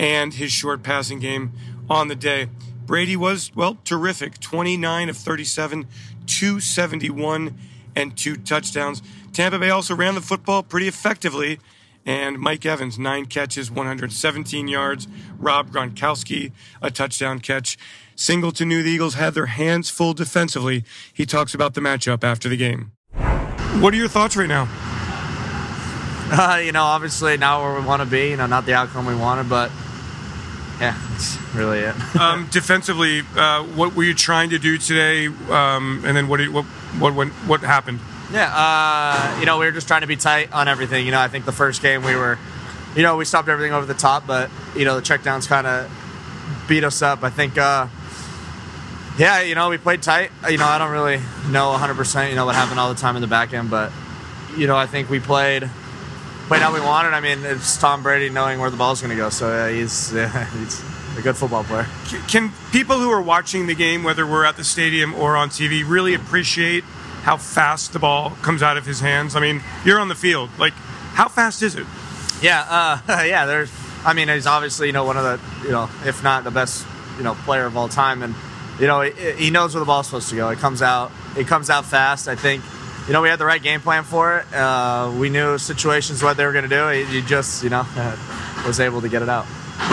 and 0.00 0.32
his 0.32 0.50
short 0.50 0.82
passing 0.82 1.18
game 1.18 1.52
on 1.90 2.08
the 2.08 2.14
day. 2.14 2.48
Brady 2.86 3.16
was, 3.16 3.50
well, 3.54 3.78
terrific 3.84 4.38
29 4.40 5.10
of 5.10 5.16
37, 5.16 5.86
271, 6.26 7.58
and 7.94 8.16
two 8.16 8.36
touchdowns. 8.36 9.02
Tampa 9.32 9.58
Bay 9.58 9.70
also 9.70 9.94
ran 9.94 10.14
the 10.14 10.20
football 10.20 10.62
pretty 10.62 10.88
effectively. 10.88 11.58
And 12.06 12.38
Mike 12.38 12.64
Evans, 12.64 12.98
nine 12.98 13.26
catches, 13.26 13.70
117 13.70 14.68
yards. 14.68 15.06
Rob 15.38 15.70
Gronkowski, 15.70 16.52
a 16.80 16.90
touchdown 16.90 17.40
catch. 17.40 17.76
Singleton 18.16 18.68
knew 18.68 18.82
the 18.82 18.90
Eagles 18.90 19.14
had 19.14 19.34
their 19.34 19.46
hands 19.46 19.90
full 19.90 20.14
defensively. 20.14 20.84
He 21.12 21.26
talks 21.26 21.54
about 21.54 21.74
the 21.74 21.80
matchup 21.80 22.24
after 22.24 22.48
the 22.48 22.56
game. 22.56 22.92
What 23.80 23.92
are 23.92 23.96
your 23.96 24.08
thoughts 24.08 24.36
right 24.36 24.48
now? 24.48 24.66
Uh, 26.32 26.60
you 26.64 26.72
know, 26.72 26.82
obviously 26.82 27.36
not 27.36 27.62
where 27.62 27.78
we 27.78 27.86
want 27.86 28.02
to 28.02 28.06
be. 28.06 28.30
You 28.30 28.36
know, 28.36 28.46
not 28.46 28.66
the 28.66 28.74
outcome 28.74 29.06
we 29.06 29.14
wanted, 29.14 29.48
but 29.48 29.70
yeah, 30.80 30.98
that's 31.10 31.38
really 31.54 31.80
it. 31.80 32.16
um, 32.20 32.48
defensively, 32.50 33.22
uh, 33.36 33.64
what 33.64 33.94
were 33.94 34.02
you 34.02 34.14
trying 34.14 34.50
to 34.50 34.58
do 34.58 34.78
today? 34.78 35.26
Um, 35.26 36.02
and 36.06 36.16
then 36.16 36.28
what, 36.28 36.40
what 36.48 36.64
what 36.64 37.14
what 37.14 37.28
what 37.28 37.60
happened? 37.60 38.00
Yeah, 38.32 38.50
uh, 38.52 39.38
you 39.40 39.46
know, 39.46 39.58
we 39.58 39.66
were 39.66 39.72
just 39.72 39.88
trying 39.88 40.00
to 40.02 40.06
be 40.06 40.16
tight 40.16 40.52
on 40.52 40.68
everything. 40.68 41.04
You 41.04 41.12
know, 41.12 41.20
I 41.20 41.28
think 41.28 41.44
the 41.44 41.52
first 41.52 41.82
game 41.82 42.02
we 42.02 42.14
were, 42.14 42.38
you 42.96 43.02
know, 43.02 43.16
we 43.16 43.24
stopped 43.24 43.48
everything 43.48 43.72
over 43.72 43.86
the 43.86 43.94
top, 43.94 44.26
but 44.26 44.50
you 44.74 44.84
know, 44.84 44.96
the 44.96 45.02
checkdowns 45.02 45.46
kind 45.46 45.66
of 45.66 45.90
beat 46.68 46.84
us 46.84 47.02
up. 47.02 47.22
I 47.22 47.30
think. 47.30 47.58
Uh, 47.58 47.88
yeah, 49.18 49.42
you 49.42 49.54
know, 49.54 49.68
we 49.68 49.76
played 49.76 50.02
tight. 50.02 50.30
You 50.48 50.56
know, 50.56 50.64
I 50.64 50.78
don't 50.78 50.92
really 50.92 51.18
know 51.50 51.76
100%, 51.76 52.30
you 52.30 52.36
know, 52.36 52.46
what 52.46 52.54
happened 52.54 52.80
all 52.80 52.88
the 52.88 52.98
time 52.98 53.16
in 53.16 53.22
the 53.22 53.28
back 53.28 53.52
end, 53.52 53.68
but, 53.68 53.92
you 54.56 54.66
know, 54.66 54.76
I 54.76 54.86
think 54.86 55.10
we 55.10 55.20
played 55.20 55.68
played 56.50 56.62
how 56.62 56.74
we 56.74 56.80
wanted. 56.80 57.14
I 57.14 57.20
mean, 57.20 57.44
it's 57.44 57.76
Tom 57.76 58.02
Brady 58.02 58.28
knowing 58.28 58.58
where 58.58 58.70
the 58.70 58.76
ball's 58.76 59.00
going 59.00 59.12
to 59.12 59.16
go, 59.16 59.28
so 59.30 59.48
yeah, 59.52 59.70
he's, 59.70 60.10
he's 60.10 60.82
a 61.16 61.22
good 61.22 61.36
football 61.36 61.62
player. 61.62 61.86
Can 62.26 62.50
people 62.72 62.98
who 62.98 63.08
are 63.08 63.22
watching 63.22 63.68
the 63.68 63.74
game, 63.76 64.02
whether 64.02 64.26
we're 64.26 64.44
at 64.44 64.56
the 64.56 64.64
stadium 64.64 65.14
or 65.14 65.36
on 65.36 65.50
TV, 65.50 65.88
really 65.88 66.12
appreciate 66.12 66.82
how 67.22 67.36
fast 67.36 67.92
the 67.92 68.00
ball 68.00 68.30
comes 68.42 68.64
out 68.64 68.76
of 68.76 68.84
his 68.84 68.98
hands? 68.98 69.36
I 69.36 69.40
mean, 69.40 69.62
you're 69.84 70.00
on 70.00 70.08
the 70.08 70.16
field. 70.16 70.50
Like, 70.58 70.72
how 71.12 71.28
fast 71.28 71.62
is 71.62 71.76
it? 71.76 71.86
Yeah, 72.42 72.66
uh, 72.68 72.98
yeah, 73.22 73.46
there's, 73.46 73.70
I 74.04 74.12
mean, 74.12 74.28
he's 74.28 74.48
obviously, 74.48 74.88
you 74.88 74.92
know, 74.92 75.04
one 75.04 75.16
of 75.16 75.22
the, 75.22 75.64
you 75.64 75.70
know, 75.70 75.88
if 76.04 76.24
not 76.24 76.42
the 76.42 76.50
best, 76.50 76.84
you 77.16 77.22
know, 77.22 77.34
player 77.44 77.66
of 77.66 77.76
all 77.76 77.88
time. 77.88 78.24
And, 78.24 78.34
you 78.80 78.88
know, 78.88 79.02
he 79.02 79.50
knows 79.50 79.74
where 79.74 79.78
the 79.78 79.86
ball's 79.86 80.06
supposed 80.06 80.30
to 80.30 80.34
go. 80.36 80.48
It 80.48 80.58
comes 80.58 80.82
out, 80.82 81.12
it 81.36 81.46
comes 81.46 81.70
out 81.70 81.84
fast. 81.84 82.26
I 82.26 82.34
think, 82.34 82.64
you 83.10 83.12
know, 83.12 83.22
we 83.22 83.28
had 83.28 83.40
the 83.40 83.44
right 83.44 83.60
game 83.60 83.80
plan 83.80 84.04
for 84.04 84.38
it. 84.38 84.54
Uh, 84.54 85.12
we 85.18 85.30
knew 85.30 85.58
situations 85.58 86.22
what 86.22 86.36
they 86.36 86.46
were 86.46 86.52
going 86.52 86.68
to 86.68 86.70
do. 86.70 87.12
You 87.12 87.20
just, 87.22 87.64
you 87.64 87.68
know, 87.68 87.84
was 88.64 88.78
able 88.78 89.00
to 89.00 89.08
get 89.08 89.20
it 89.20 89.28
out. 89.28 89.46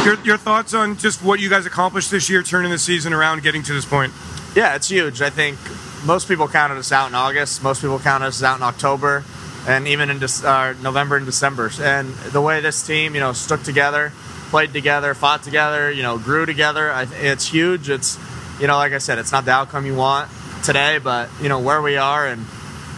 Your, 0.05 0.19
your 0.24 0.38
thoughts 0.38 0.75
on 0.75 0.97
just 0.97 1.24
what 1.24 1.39
you 1.39 1.50
guys 1.50 1.65
accomplished 1.65 2.12
this 2.12 2.29
year, 2.29 2.43
turning 2.43 2.69
the 2.69 2.77
season 2.77 3.13
around, 3.13 3.41
getting 3.41 3.63
to 3.63 3.74
this 3.74 3.86
point? 3.86 4.13
Yeah, 4.55 4.75
it's 4.75 4.88
huge. 4.88 5.24
I 5.24 5.31
think 5.31 5.57
most 6.05 6.27
people 6.27 6.47
counted 6.47 6.77
us 6.77 6.91
out 6.91 7.09
in 7.09 7.15
August. 7.15 7.63
Most 7.63 7.81
people 7.81 7.97
counted 7.97 8.27
us 8.27 8.43
out 8.43 8.57
in 8.57 8.62
October, 8.62 9.24
and 9.67 9.88
even 9.88 10.12
in 10.12 10.24
uh, 10.24 10.75
November 10.83 11.17
and 11.17 11.25
December. 11.25 11.71
And 11.81 12.13
the 12.13 12.41
way 12.41 12.62
this 12.62 12.86
team, 12.86 13.15
you 13.15 13.19
know, 13.19 13.33
stuck 13.33 13.63
together, 13.63 14.12
played 14.51 14.74
together, 14.74 15.15
fought 15.15 15.41
together, 15.41 15.91
you 15.91 16.03
know, 16.03 16.19
grew 16.19 16.45
together. 16.45 16.91
I, 16.91 17.07
it's 17.13 17.47
huge. 17.47 17.89
It's 17.89 18.19
you 18.62 18.67
know, 18.67 18.77
like 18.77 18.93
I 18.93 19.00
said, 19.00 19.17
it's 19.17 19.31
not 19.31 19.45
the 19.45 19.53
outcome 19.53 19.88
you 19.88 19.95
want 19.95 20.29
today, 20.63 21.00
but 21.00 21.31
you 21.41 21.50
know 21.50 21.62
where 21.62 21.81
we 21.81 21.97
are 21.97 22.27
and 22.27 22.45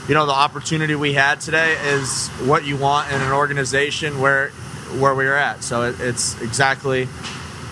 you 0.09 0.15
know 0.15 0.25
the 0.25 0.33
opportunity 0.33 0.95
we 0.95 1.13
had 1.13 1.39
today 1.39 1.73
is 1.73 2.29
what 2.45 2.65
you 2.65 2.75
want 2.75 3.11
in 3.11 3.21
an 3.21 3.31
organization 3.31 4.19
where 4.19 4.49
where 4.97 5.13
we 5.13 5.27
are 5.27 5.35
at. 5.35 5.63
So 5.63 5.83
it, 5.83 5.99
it's 5.99 6.41
exactly 6.41 7.07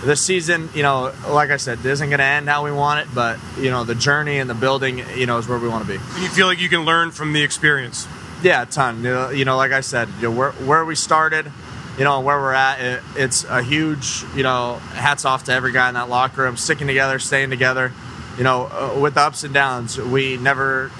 this 0.05 0.21
season. 0.21 0.69
You 0.75 0.83
know, 0.83 1.13
like 1.27 1.49
I 1.49 1.57
said, 1.57 1.83
isn't 1.83 2.09
going 2.09 2.19
to 2.19 2.23
end 2.23 2.47
how 2.47 2.63
we 2.63 2.71
want 2.71 2.99
it, 2.99 3.13
but 3.13 3.39
you 3.57 3.71
know 3.71 3.83
the 3.83 3.95
journey 3.95 4.37
and 4.37 4.47
the 4.47 4.53
building, 4.53 4.99
you 5.15 5.25
know, 5.25 5.39
is 5.39 5.47
where 5.47 5.57
we 5.57 5.67
want 5.67 5.85
to 5.85 5.91
be. 5.91 5.99
And 6.13 6.23
you 6.23 6.29
feel 6.29 6.45
like 6.45 6.59
you 6.59 6.69
can 6.69 6.85
learn 6.85 7.09
from 7.09 7.33
the 7.33 7.41
experience. 7.41 8.07
Yeah, 8.43 8.61
a 8.61 8.65
ton. 8.67 9.03
You 9.03 9.43
know, 9.43 9.57
like 9.57 9.71
I 9.71 9.81
said, 9.81 10.07
you 10.17 10.29
know, 10.29 10.31
where 10.31 10.51
where 10.51 10.85
we 10.85 10.93
started 10.93 11.51
you 11.97 12.03
know, 12.03 12.19
where 12.19 12.37
we're 12.39 12.53
at, 12.53 12.79
it, 12.79 13.03
it's 13.15 13.43
a 13.45 13.63
huge, 13.63 14.23
you 14.35 14.43
know, 14.43 14.75
hats 14.93 15.25
off 15.25 15.45
to 15.45 15.51
every 15.51 15.71
guy 15.71 15.87
in 15.87 15.95
that 15.95 16.09
locker 16.09 16.43
room, 16.43 16.55
sticking 16.55 16.85
together, 16.85 17.17
staying 17.17 17.49
together. 17.49 17.91
You 18.37 18.43
know, 18.43 18.67
uh, 18.67 18.99
with 18.99 19.15
the 19.15 19.21
ups 19.21 19.43
and 19.43 19.51
downs, 19.51 19.97
we 19.97 20.37
never 20.37 20.91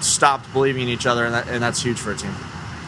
stopped 0.00 0.52
believing 0.52 0.84
in 0.84 0.88
each 0.88 1.06
other, 1.06 1.24
and, 1.24 1.34
that, 1.34 1.48
and 1.48 1.62
that's 1.62 1.82
huge 1.82 1.98
for 1.98 2.12
a 2.12 2.16
team. 2.16 2.34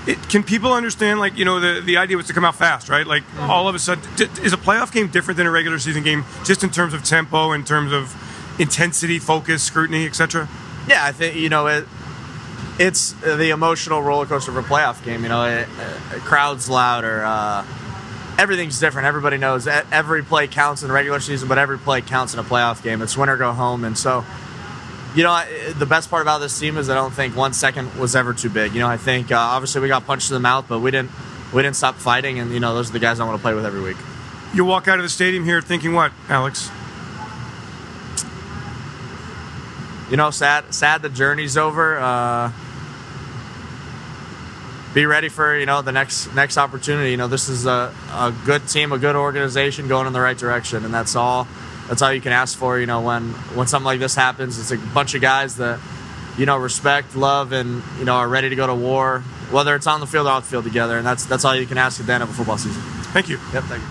It, 0.06 0.16
can 0.28 0.42
people 0.42 0.72
understand, 0.72 1.20
like, 1.20 1.36
you 1.36 1.44
know, 1.44 1.60
the, 1.60 1.80
the 1.80 1.98
idea 1.98 2.16
was 2.16 2.26
to 2.28 2.32
come 2.32 2.44
out 2.44 2.54
fast, 2.54 2.88
right? 2.88 3.06
Like, 3.06 3.24
mm-hmm. 3.24 3.50
all 3.50 3.68
of 3.68 3.74
a 3.74 3.78
sudden, 3.78 4.02
d- 4.16 4.28
is 4.42 4.52
a 4.52 4.56
playoff 4.56 4.90
game 4.92 5.08
different 5.08 5.36
than 5.36 5.46
a 5.46 5.50
regular 5.50 5.78
season 5.78 6.02
game, 6.02 6.24
just 6.44 6.64
in 6.64 6.70
terms 6.70 6.94
of 6.94 7.04
tempo, 7.04 7.52
in 7.52 7.64
terms 7.64 7.92
of 7.92 8.14
intensity, 8.58 9.18
focus, 9.18 9.62
scrutiny, 9.62 10.06
etc.? 10.06 10.48
Yeah, 10.88 11.04
I 11.04 11.12
think, 11.12 11.36
you 11.36 11.50
know, 11.50 11.66
it, 11.66 11.84
it's 12.78 13.12
the 13.12 13.50
emotional 13.50 14.00
roller 14.00 14.24
coaster 14.24 14.50
of 14.50 14.56
a 14.56 14.62
playoff 14.62 15.04
game. 15.04 15.22
You 15.24 15.28
know, 15.28 15.44
it, 15.44 15.68
it, 16.12 16.20
crowd's 16.20 16.70
louder. 16.70 17.22
Uh, 17.24 17.66
everything's 18.38 18.80
different. 18.80 19.06
Everybody 19.06 19.36
knows 19.36 19.64
that 19.64 19.84
every 19.92 20.22
play 20.22 20.46
counts 20.46 20.82
in 20.82 20.88
the 20.88 20.94
regular 20.94 21.20
season, 21.20 21.48
but 21.48 21.58
every 21.58 21.78
play 21.78 22.00
counts 22.00 22.32
in 22.32 22.40
a 22.40 22.44
playoff 22.44 22.82
game. 22.82 23.02
It's 23.02 23.16
win 23.16 23.28
or 23.28 23.36
go 23.36 23.52
home, 23.52 23.84
and 23.84 23.98
so. 23.98 24.24
You 25.18 25.24
know, 25.24 25.44
the 25.76 25.84
best 25.84 26.10
part 26.10 26.22
about 26.22 26.38
this 26.38 26.56
team 26.56 26.76
is 26.76 26.88
I 26.88 26.94
don't 26.94 27.12
think 27.12 27.34
one 27.34 27.52
second 27.52 27.92
was 27.98 28.14
ever 28.14 28.32
too 28.32 28.48
big. 28.48 28.72
You 28.72 28.78
know, 28.78 28.86
I 28.86 28.98
think 28.98 29.32
uh, 29.32 29.36
obviously 29.36 29.80
we 29.80 29.88
got 29.88 30.06
punched 30.06 30.30
in 30.30 30.34
the 30.34 30.40
mouth, 30.40 30.66
but 30.68 30.78
we 30.78 30.92
didn't 30.92 31.10
we 31.52 31.60
didn't 31.60 31.74
stop 31.74 31.96
fighting, 31.96 32.38
and 32.38 32.52
you 32.52 32.60
know 32.60 32.72
those 32.72 32.90
are 32.90 32.92
the 32.92 33.00
guys 33.00 33.18
I 33.18 33.24
want 33.24 33.36
to 33.36 33.42
play 33.42 33.52
with 33.52 33.66
every 33.66 33.82
week. 33.82 33.96
You 34.54 34.64
walk 34.64 34.86
out 34.86 35.00
of 35.00 35.02
the 35.02 35.08
stadium 35.08 35.44
here 35.44 35.60
thinking 35.60 35.92
what, 35.92 36.12
Alex? 36.28 36.70
You 40.08 40.16
know, 40.16 40.30
sad 40.30 40.72
sad 40.72 41.02
the 41.02 41.08
journey's 41.08 41.56
over. 41.56 41.98
Uh, 41.98 42.52
be 44.94 45.04
ready 45.04 45.28
for 45.28 45.58
you 45.58 45.66
know 45.66 45.82
the 45.82 45.90
next 45.90 46.32
next 46.36 46.56
opportunity. 46.56 47.10
You 47.10 47.16
know, 47.16 47.26
this 47.26 47.48
is 47.48 47.66
a, 47.66 47.92
a 48.12 48.32
good 48.46 48.68
team, 48.68 48.92
a 48.92 48.98
good 48.98 49.16
organization 49.16 49.88
going 49.88 50.06
in 50.06 50.12
the 50.12 50.20
right 50.20 50.38
direction, 50.38 50.84
and 50.84 50.94
that's 50.94 51.16
all. 51.16 51.48
That's 51.88 52.02
all 52.02 52.12
you 52.12 52.20
can 52.20 52.32
ask 52.32 52.56
for. 52.56 52.78
You 52.78 52.86
know, 52.86 53.00
when 53.00 53.30
when 53.54 53.66
something 53.66 53.86
like 53.86 54.00
this 54.00 54.14
happens, 54.14 54.58
it's 54.58 54.70
a 54.70 54.76
bunch 54.94 55.14
of 55.14 55.20
guys 55.20 55.56
that 55.56 55.80
you 56.36 56.46
know 56.46 56.56
respect, 56.56 57.16
love, 57.16 57.52
and 57.52 57.82
you 57.98 58.04
know 58.04 58.14
are 58.14 58.28
ready 58.28 58.48
to 58.48 58.56
go 58.56 58.66
to 58.66 58.74
war, 58.74 59.20
whether 59.50 59.74
it's 59.74 59.86
on 59.86 60.00
the 60.00 60.06
field 60.06 60.26
or 60.26 60.30
off 60.30 60.44
the 60.44 60.50
field 60.50 60.64
together, 60.64 60.98
and 60.98 61.06
that's 61.06 61.26
that's 61.26 61.44
all 61.44 61.54
you 61.54 61.66
can 61.66 61.78
ask 61.78 62.00
at 62.00 62.06
the 62.06 62.12
end 62.12 62.22
of 62.22 62.30
a 62.30 62.32
football 62.32 62.58
season. 62.58 62.82
Thank 63.12 63.28
you. 63.28 63.38
Yep. 63.52 63.64
Thank 63.64 63.82
you. 63.82 63.88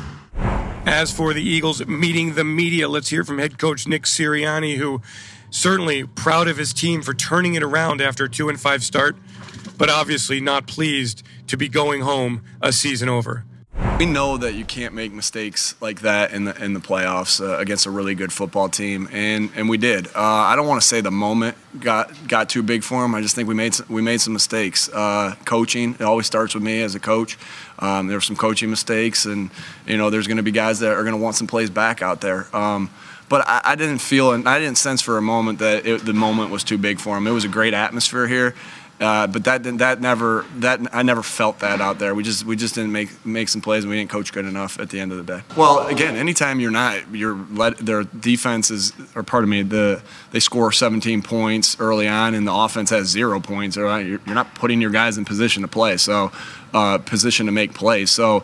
As 0.86 1.12
for 1.12 1.34
the 1.34 1.42
Eagles 1.42 1.86
meeting 1.86 2.36
the 2.36 2.46
media, 2.46 2.88
let's 2.88 3.10
hear 3.10 3.24
from 3.24 3.40
head 3.40 3.58
coach 3.58 3.88
Nick 3.88 4.04
Sirianni, 4.04 4.78
who 4.78 5.02
certainly 5.50 6.06
proud 6.06 6.48
of 6.48 6.58
his 6.58 6.74
team 6.74 7.02
for 7.02 7.14
turning 7.14 7.56
it 7.56 7.64
around 7.64 8.02
after 8.02 8.26
a 8.26 8.30
two 8.30 8.48
and 8.48 8.60
five 8.60 8.84
start 8.84 9.18
but 9.78 9.90
obviously 9.90 10.42
not 10.42 10.68
pleased 10.68 11.24
to 11.48 11.58
be 11.58 11.70
going 11.70 12.02
home 12.02 12.44
a 12.62 12.72
season 12.72 13.08
over. 13.08 13.46
We 13.98 14.06
know 14.06 14.38
that 14.38 14.54
you 14.54 14.64
can't 14.64 14.94
make 14.94 15.12
mistakes 15.12 15.74
like 15.82 16.02
that 16.02 16.32
in 16.32 16.46
the 16.46 16.64
in 16.64 16.76
the 16.76 16.80
playoffs 16.80 17.42
uh, 17.42 17.58
against 17.58 17.88
a 17.88 17.90
really 17.90 18.14
good 18.14 18.32
football 18.32 18.70
team, 18.70 19.10
and 19.12 19.50
and 19.56 19.68
we 19.68 19.80
did. 19.80 20.06
Uh, 20.10 20.22
I 20.22 20.56
don't 20.56 20.68
want 20.68 20.80
to 20.80 20.88
say 20.88 21.02
the 21.02 21.10
moment 21.10 21.58
got 21.80 22.12
got 22.28 22.48
too 22.48 22.62
big 22.62 22.84
for 22.84 23.04
him. 23.04 23.16
I 23.16 23.22
just 23.22 23.34
think 23.34 23.50
we 23.50 23.56
made 23.56 23.74
some, 23.74 23.88
we 23.90 24.04
made 24.04 24.22
some 24.22 24.34
mistakes. 24.34 24.88
Uh, 24.88 25.34
coaching 25.46 25.96
it 25.96 26.02
always 26.02 26.28
starts 26.28 26.54
with 26.54 26.62
me 26.62 26.84
as 26.84 26.94
a 26.94 27.00
coach. 27.00 27.40
Um, 27.80 28.06
there 28.06 28.18
were 28.18 28.22
some 28.22 28.36
coaching 28.36 28.70
mistakes, 28.70 29.26
and 29.26 29.50
you 29.88 29.98
know 29.98 30.12
there's 30.12 30.28
going 30.28 30.38
to 30.38 30.44
be 30.44 30.52
guys 30.52 30.78
that 30.82 30.92
are 30.92 31.02
going 31.02 31.16
to 31.16 31.22
want 31.22 31.36
some 31.36 31.48
plays 31.48 31.72
back 31.72 32.04
out 32.04 32.22
there. 32.22 32.56
Um, 32.56 32.92
but 33.30 33.48
I, 33.48 33.62
I, 33.66 33.76
didn't 33.76 33.98
feel 33.98 34.32
and 34.32 34.48
I 34.48 34.60
didn't 34.60 34.78
sense 34.78 35.02
for 35.02 35.18
a 35.18 35.22
moment 35.22 35.60
that 35.60 35.86
it, 35.86 36.06
the 36.06 36.14
moment 36.14 36.52
was 36.52 36.64
too 36.64 36.78
big 36.78 37.00
for 37.00 37.18
him. 37.18 37.26
It 37.26 37.32
was 37.32 37.46
a 37.46 37.50
great 37.50 37.74
atmosphere 37.74 38.28
here. 38.28 38.54
Uh, 39.00 39.28
but 39.28 39.44
that 39.44 39.64
that 39.78 40.02
never 40.02 40.44
that 40.56 40.80
I 40.92 41.04
never 41.04 41.22
felt 41.22 41.60
that 41.60 41.82
out 41.82 42.00
there. 42.00 42.16
We 42.16 42.24
just 42.24 42.46
we 42.46 42.56
just 42.56 42.74
didn't 42.74 42.92
make 42.92 43.24
make 43.24 43.48
some 43.48 43.62
plays 43.62 43.84
and 43.84 43.92
we 43.92 43.98
didn't 43.98 44.10
coach 44.10 44.34
good 44.34 44.46
enough 44.46 44.80
at 44.80 44.90
the 44.90 45.00
end 45.00 45.12
of 45.12 45.20
the 45.20 45.24
day. 45.24 45.44
Well, 45.56 45.86
again, 45.86 46.16
anytime 46.16 46.60
you're 46.60 46.72
not 46.72 47.14
you're 47.14 47.36
let 47.52 47.78
their 47.78 48.04
defense 48.06 48.72
is 48.72 48.94
or 49.14 49.22
pardon 49.22 49.52
me 49.52 49.62
the 49.62 50.02
they 50.32 50.40
score 50.40 50.72
17 50.72 51.22
points 51.22 51.80
early 51.80 52.08
on 52.08 52.34
and 52.34 52.48
the 52.48 52.54
offense 52.54 52.90
has 52.90 53.08
zero 53.08 53.40
points. 53.40 53.78
Or 53.78 53.86
you're, 54.02 54.20
you're 54.26 54.36
not 54.36 54.56
putting 54.56 54.82
your 54.82 54.92
guys 54.92 55.20
in 55.20 55.26
position 55.26 55.62
to 55.62 55.68
play, 55.68 55.98
so 55.98 56.32
uh, 56.74 56.98
position 56.98 57.46
to 57.46 57.52
make 57.52 57.76
plays. 57.76 58.10
So 58.10 58.44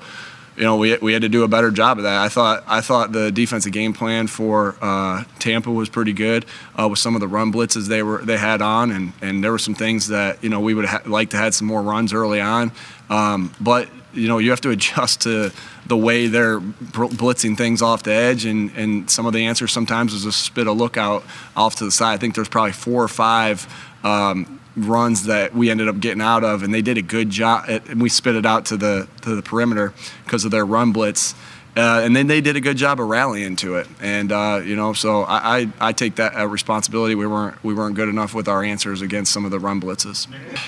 you 0.55 0.63
know, 0.63 0.77
we, 0.77 0.95
we 0.98 1.13
had 1.13 1.24
to 1.24 1.29
do 1.29 1.43
a 1.43 1.48
better 1.48 1.72
job 1.72 1.98
of 1.98 2.03
that. 2.03 2.22
I 2.22 2.29
thought 2.29 2.63
I 2.67 2.81
thought 2.81 3.12
the 3.12 3.31
defensive 3.31 3.72
game 3.72 3.93
plan 3.93 4.27
for 4.27 4.75
uh, 4.81 5.24
Tampa 5.39 5.72
was 5.72 5.89
pretty 5.89 6.13
good 6.13 6.45
uh, 6.79 6.88
with 6.88 7.00
some 7.00 7.15
of 7.15 7.22
the 7.22 7.27
run 7.27 7.51
blitzes 7.51 7.88
they 7.88 8.03
were 8.03 8.24
they 8.24 8.38
had 8.38 8.62
on, 8.62 8.91
and, 8.91 9.13
and 9.22 9.43
there 9.43 9.51
were 9.51 9.60
some 9.60 9.74
things 9.74 10.07
that 10.10 10.43
you 10.43 10.50
know 10.50 10.60
we 10.60 10.74
would 10.74 10.86
ha- 10.86 11.01
like 11.05 11.31
to 11.31 11.38
had 11.38 11.53
some 11.53 11.67
more 11.67 11.81
runs 11.81 12.13
early 12.13 12.39
on, 12.39 12.72
um, 13.10 13.53
but 13.60 13.89
you 14.13 14.27
know 14.27 14.38
you 14.38 14.51
have 14.51 14.62
to 14.62 14.69
adjust 14.72 15.22
to 15.22 15.51
the 15.88 15.98
way 15.98 16.27
they're 16.27 16.60
blitzing 16.60 17.57
things 17.57 17.81
off 17.81 18.03
the 18.03 18.13
edge, 18.13 18.45
and 18.45 18.72
and 18.75 19.10
some 19.10 19.25
of 19.25 19.33
the 19.33 19.45
answers 19.45 19.72
sometimes 19.72 20.13
is 20.13 20.25
a 20.25 20.31
spit 20.31 20.67
a 20.67 20.72
look 20.72 20.98
out 20.98 21.24
off 21.55 21.75
to 21.77 21.86
the 21.86 21.91
side. 21.91 22.13
I 22.13 22.17
think 22.17 22.36
there's 22.36 22.50
probably 22.50 22.74
four 22.74 23.03
or 23.03 23.07
five. 23.07 23.67
Um, 24.03 24.52
runs 24.75 25.25
that 25.25 25.53
we 25.53 25.70
ended 25.70 25.88
up 25.88 26.00
getting 26.00 26.22
out 26.22 26.44
of, 26.44 26.63
and 26.63 26.74
they 26.74 26.82
did 26.82 26.98
a 26.98 27.01
good 27.01 27.30
job. 27.30 27.65
and 27.68 28.01
we 28.01 28.10
spit 28.10 28.36
it 28.36 28.46
out 28.46 28.65
to 28.65 28.77
the 28.77 29.08
to 29.22 29.36
the 29.36 29.42
perimeter 29.42 29.94
because 30.25 30.46
of 30.46 30.51
their 30.51 30.65
run 30.65 30.92
blitz. 30.92 31.36
Uh, 31.75 32.01
and 32.03 32.15
then 32.15 32.27
they 32.27 32.39
did 32.39 32.56
a 32.56 32.62
good 32.62 32.77
job 32.77 33.00
of 33.00 33.08
rallying 33.08 33.56
to 33.56 33.77
it, 33.77 33.88
and 34.00 34.32
uh, 34.32 34.62
you 34.63 34.75
know, 34.75 34.94
so 34.94 35.24
I, 35.24 35.58
I, 35.58 35.68
I 35.80 35.92
take 35.92 36.15
that 36.15 36.36
uh, 36.38 36.48
responsibility. 36.48 37.15
We 37.15 37.25
weren't 37.25 37.63
we 37.63 37.74
weren't 37.74 37.96
good 37.96 38.10
enough 38.10 38.36
with 38.36 38.48
our 38.48 38.63
answers 38.63 39.01
against 39.01 39.34
some 39.34 39.44
of 39.44 39.50
the 39.50 39.60
run 39.60 39.82
blitzes. 39.82 40.27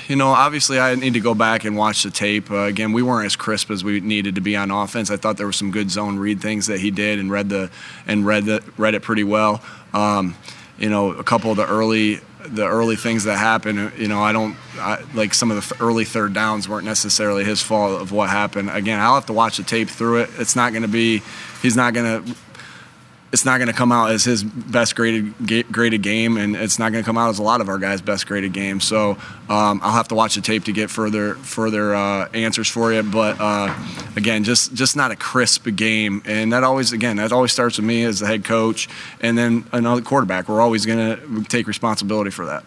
You 0.10 0.16
know, 0.16 0.30
obviously 0.30 0.80
I 0.80 0.96
need 0.96 1.14
to 1.14 1.20
go 1.20 1.36
back 1.36 1.64
and 1.64 1.78
watch 1.78 2.02
the 2.02 2.10
tape 2.10 2.50
uh, 2.50 2.64
again. 2.64 2.92
We 2.92 3.04
weren't 3.04 3.28
as 3.28 3.36
crisp 3.36 3.70
as 3.70 3.84
we 3.84 4.00
needed 4.00 4.34
to 4.34 4.42
be 4.42 4.56
on 4.56 4.72
offense. 4.72 5.12
I 5.12 5.18
thought 5.18 5.38
there 5.38 5.46
were 5.46 5.54
some 5.54 5.70
good 5.70 5.92
zone 5.92 6.18
read 6.18 6.42
things 6.42 6.66
that 6.68 6.80
he 6.80 6.90
did 6.90 7.20
and 7.20 7.30
read 7.30 7.50
the 7.50 7.70
and 8.08 8.26
read 8.26 8.46
the 8.46 8.64
read 8.76 8.96
it 8.96 9.04
pretty 9.04 9.24
well. 9.24 9.62
Um, 9.94 10.36
you 10.80 10.90
know, 10.90 11.12
a 11.12 11.24
couple 11.24 11.52
of 11.52 11.58
the 11.58 11.68
early 11.68 12.20
the 12.48 12.66
early 12.66 12.96
things 12.96 13.24
that 13.26 13.38
happen, 13.38 13.92
you 13.98 14.08
know, 14.08 14.22
I 14.22 14.32
don't 14.32 14.56
I, 14.78 15.04
like 15.14 15.34
some 15.34 15.52
of 15.52 15.68
the 15.68 15.84
early 15.84 16.06
third 16.06 16.34
downs 16.34 16.68
weren't 16.70 16.86
necessarily 16.86 17.44
his 17.44 17.62
fault 17.62 18.02
of 18.02 18.12
what 18.12 18.30
happened. 18.30 18.70
Again, 18.70 19.00
I'll 19.00 19.16
have 19.16 19.26
to 19.28 19.34
watch 19.34 19.58
the 19.58 19.64
tape 19.64 19.90
through 19.90 20.22
it. 20.22 20.30
It's 20.38 20.56
not 20.56 20.72
going 20.72 20.84
to 20.84 20.88
be, 20.88 21.22
he's 21.62 21.76
not 21.76 21.94
going 21.94 22.24
to 22.24 22.36
it's 23.32 23.44
not 23.44 23.58
going 23.58 23.68
to 23.68 23.74
come 23.74 23.92
out 23.92 24.12
as 24.12 24.24
his 24.24 24.44
best 24.44 24.96
graded 24.96 25.34
graded 25.72 26.02
game, 26.02 26.38
and 26.38 26.56
it's 26.56 26.80
not 26.80 26.92
going 26.92 27.04
to 27.04 27.06
come 27.06 27.18
out 27.18 27.30
as 27.30 27.40
a 27.40 27.44
lot 27.44 27.60
of 27.60 27.68
our 27.68 27.78
guys' 27.78 28.02
best 28.02 28.28
graded 28.28 28.54
games. 28.54 28.86
So 28.86 29.12
um, 29.50 29.80
I'll 29.84 29.92
have 29.92 30.08
to 30.10 30.16
watch 30.16 30.36
the 30.36 30.42
tape 30.42 30.64
to 30.66 30.72
get 30.72 30.90
further 30.90 31.36
further 31.36 31.94
uh, 31.96 32.30
answers 32.30 32.70
for 32.70 32.94
you. 32.94 33.04
But 33.04 33.38
uh, 33.40 33.76
again, 34.16 34.44
just 34.44 34.74
just 34.74 34.96
not 34.96 35.12
a 35.12 35.16
crisp 35.16 35.68
game, 35.76 36.22
and 36.26 36.54
that 36.54 36.64
always 36.64 36.94
again 36.94 37.18
that 37.18 37.32
always 37.32 37.52
starts 37.52 37.78
with 37.78 37.86
me 37.86 38.04
as 38.04 38.20
the 38.20 38.28
head 38.28 38.46
coach, 38.46 38.88
and 39.22 39.38
then 39.38 39.66
another 39.72 40.02
quarterback. 40.02 40.48
We're 40.48 40.62
always 40.62 40.86
going 40.86 41.18
to 41.18 41.44
take 41.44 41.68
responsibility 41.68 42.32
for 42.32 42.46
that. 42.46 42.64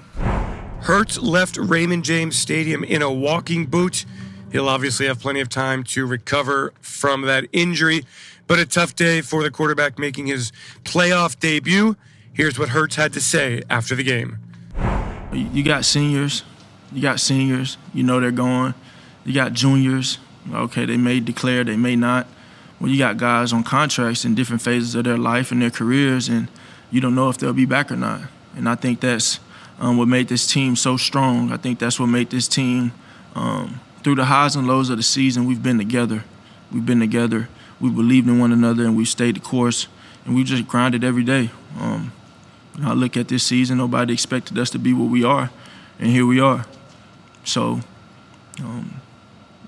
Hurts 0.83 1.19
left 1.19 1.57
Raymond 1.57 2.05
James 2.05 2.37
Stadium 2.39 2.85
in 2.85 3.03
a 3.03 3.13
walking 3.13 3.67
boot. 3.67 4.05
He'll 4.53 4.69
obviously 4.69 5.07
have 5.07 5.21
plenty 5.21 5.41
of 5.41 5.49
time 5.49 5.85
to 5.85 6.07
recover 6.07 6.73
from 6.81 7.23
that 7.23 7.47
injury. 7.53 8.05
But 8.49 8.59
a 8.59 8.67
tough 8.67 8.97
day 8.97 9.21
for 9.21 9.43
the 9.43 9.51
quarterback 9.51 9.99
making 9.99 10.27
his 10.27 10.53
playoff 10.83 11.39
debut. 11.39 11.97
Here's 12.33 12.59
what 12.59 12.71
Hurts 12.71 12.97
had 12.97 13.13
to 13.13 13.21
say 13.21 13.63
after 13.69 13.95
the 13.95 14.03
game. 14.03 14.39
You 15.33 15.63
got 15.63 15.85
seniors, 15.85 16.45
you 16.91 17.03
got 17.03 17.21
seniors, 17.21 17.77
you 17.93 18.03
know 18.03 18.19
they're 18.21 18.31
going. 18.31 18.73
You 19.27 19.35
got 19.35 19.53
juniors, 19.53 20.19
okay, 20.51 20.87
they 20.87 20.97
may 20.97 21.21
declare, 21.21 21.63
they 21.63 21.77
may 21.77 21.95
not. 21.95 22.27
Well, 22.81 22.91
you 22.91 22.97
got 22.97 23.19
guys 23.19 23.53
on 23.53 23.65
contracts 23.65 24.25
in 24.25 24.35
different 24.35 24.63
phases 24.63 24.95
of 24.95 25.05
their 25.05 25.19
life 25.19 25.53
and 25.53 25.61
their 25.61 25.71
careers, 25.71 26.29
and 26.29 26.49
you 26.91 27.03
don't 27.03 27.15
know 27.15 27.29
if 27.29 27.37
they'll 27.37 27.53
be 27.53 27.67
back 27.67 27.93
or 27.93 27.97
not. 27.97 28.23
And 28.57 28.67
I 28.67 28.77
think 28.77 29.01
that's 29.01 29.41
um, 29.79 29.99
what 29.99 30.09
made 30.09 30.29
this 30.29 30.47
team 30.47 30.75
so 30.75 30.97
strong. 30.97 31.53
I 31.53 31.59
think 31.59 31.79
that's 31.79 32.01
what 32.01 32.07
made 32.07 32.31
this 32.31 32.49
team, 32.49 32.93
um, 33.35 33.81
through 34.03 34.15
the 34.15 34.25
highs 34.25 34.57
and 34.57 34.67
lows 34.67 34.89
of 34.89 34.97
the 34.97 35.03
season, 35.03 35.45
we've 35.45 35.63
been 35.63 35.77
together. 35.77 36.25
We've 36.73 36.87
been 36.87 37.01
together 37.01 37.49
we 37.81 37.91
believed 37.91 38.29
in 38.29 38.39
one 38.39 38.53
another 38.53 38.85
and 38.85 38.97
we 38.97 39.05
stayed 39.05 39.37
the 39.37 39.41
course 39.41 39.89
and 40.25 40.35
we 40.35 40.45
just 40.45 40.67
grinded 40.69 41.05
every 41.05 41.25
day. 41.25 41.51
Um, 41.79 42.13
I 42.83 42.93
look 42.93 43.17
at 43.17 43.29
this 43.29 43.43
season, 43.43 43.79
nobody 43.79 44.13
expected 44.13 44.57
us 44.59 44.71
to 44.71 44.79
be 44.79 44.93
what 44.93 45.11
we 45.11 45.25
are, 45.25 45.51
and 45.99 46.11
here 46.11 46.27
we 46.27 46.39
are. 46.39 46.65
So 47.45 47.81
um, 48.61 49.01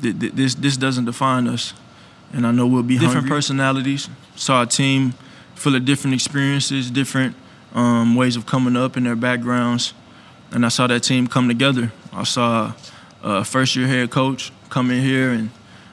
th- 0.01 0.19
th- 0.19 0.33
this 0.33 0.55
this 0.55 0.77
doesn't 0.77 1.07
define 1.07 1.49
us, 1.49 1.75
and 2.33 2.47
I 2.47 2.53
know 2.53 2.67
we'll 2.67 2.83
be 2.85 2.95
different 2.95 3.15
hungry. 3.15 3.31
personalities. 3.31 4.09
Saw 4.37 4.63
a 4.63 4.67
team 4.67 5.15
full 5.57 5.75
of 5.75 5.85
different 5.85 6.15
experiences, 6.15 6.91
different 6.91 7.35
um, 7.75 8.15
ways 8.15 8.37
of 8.37 8.47
coming 8.47 8.77
up 8.77 8.97
in 8.97 9.05
their 9.05 9.17
backgrounds, 9.17 9.93
and 10.53 10.65
I 10.65 10.69
saw 10.69 10.87
that 10.87 11.01
team 11.01 11.27
come 11.27 11.49
together. 11.49 11.91
I 12.13 12.23
saw 12.23 12.75
a 13.23 13.45
first 13.45 13.75
year 13.75 13.87
head 13.89 14.11
coach 14.11 14.53
come 14.69 14.91
in 14.91 15.03
here 15.03 15.31
and 15.31 15.51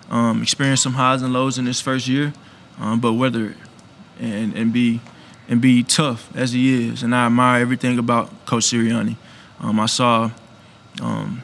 um, 0.10 0.42
experience 0.42 0.82
some 0.82 0.94
highs 0.94 1.22
and 1.22 1.34
lows 1.34 1.58
in 1.58 1.66
his 1.66 1.82
first 1.82 2.08
year, 2.08 2.34
um, 2.80 3.00
but 3.00 3.14
weather 3.14 3.48
it 3.48 3.58
and, 4.20 4.54
and 4.56 4.74
be 4.74 5.02
and 5.50 5.62
be 5.62 5.84
tough 5.84 6.36
as 6.36 6.52
he 6.52 6.90
is. 6.90 7.04
And 7.04 7.16
I 7.16 7.26
admire 7.28 7.62
everything 7.62 8.00
about 8.00 8.46
Coach 8.46 8.64
Sirianni. 8.64 9.16
Um, 9.60 9.80
I 9.80 9.86
saw 9.86 10.32
um, 11.02 11.42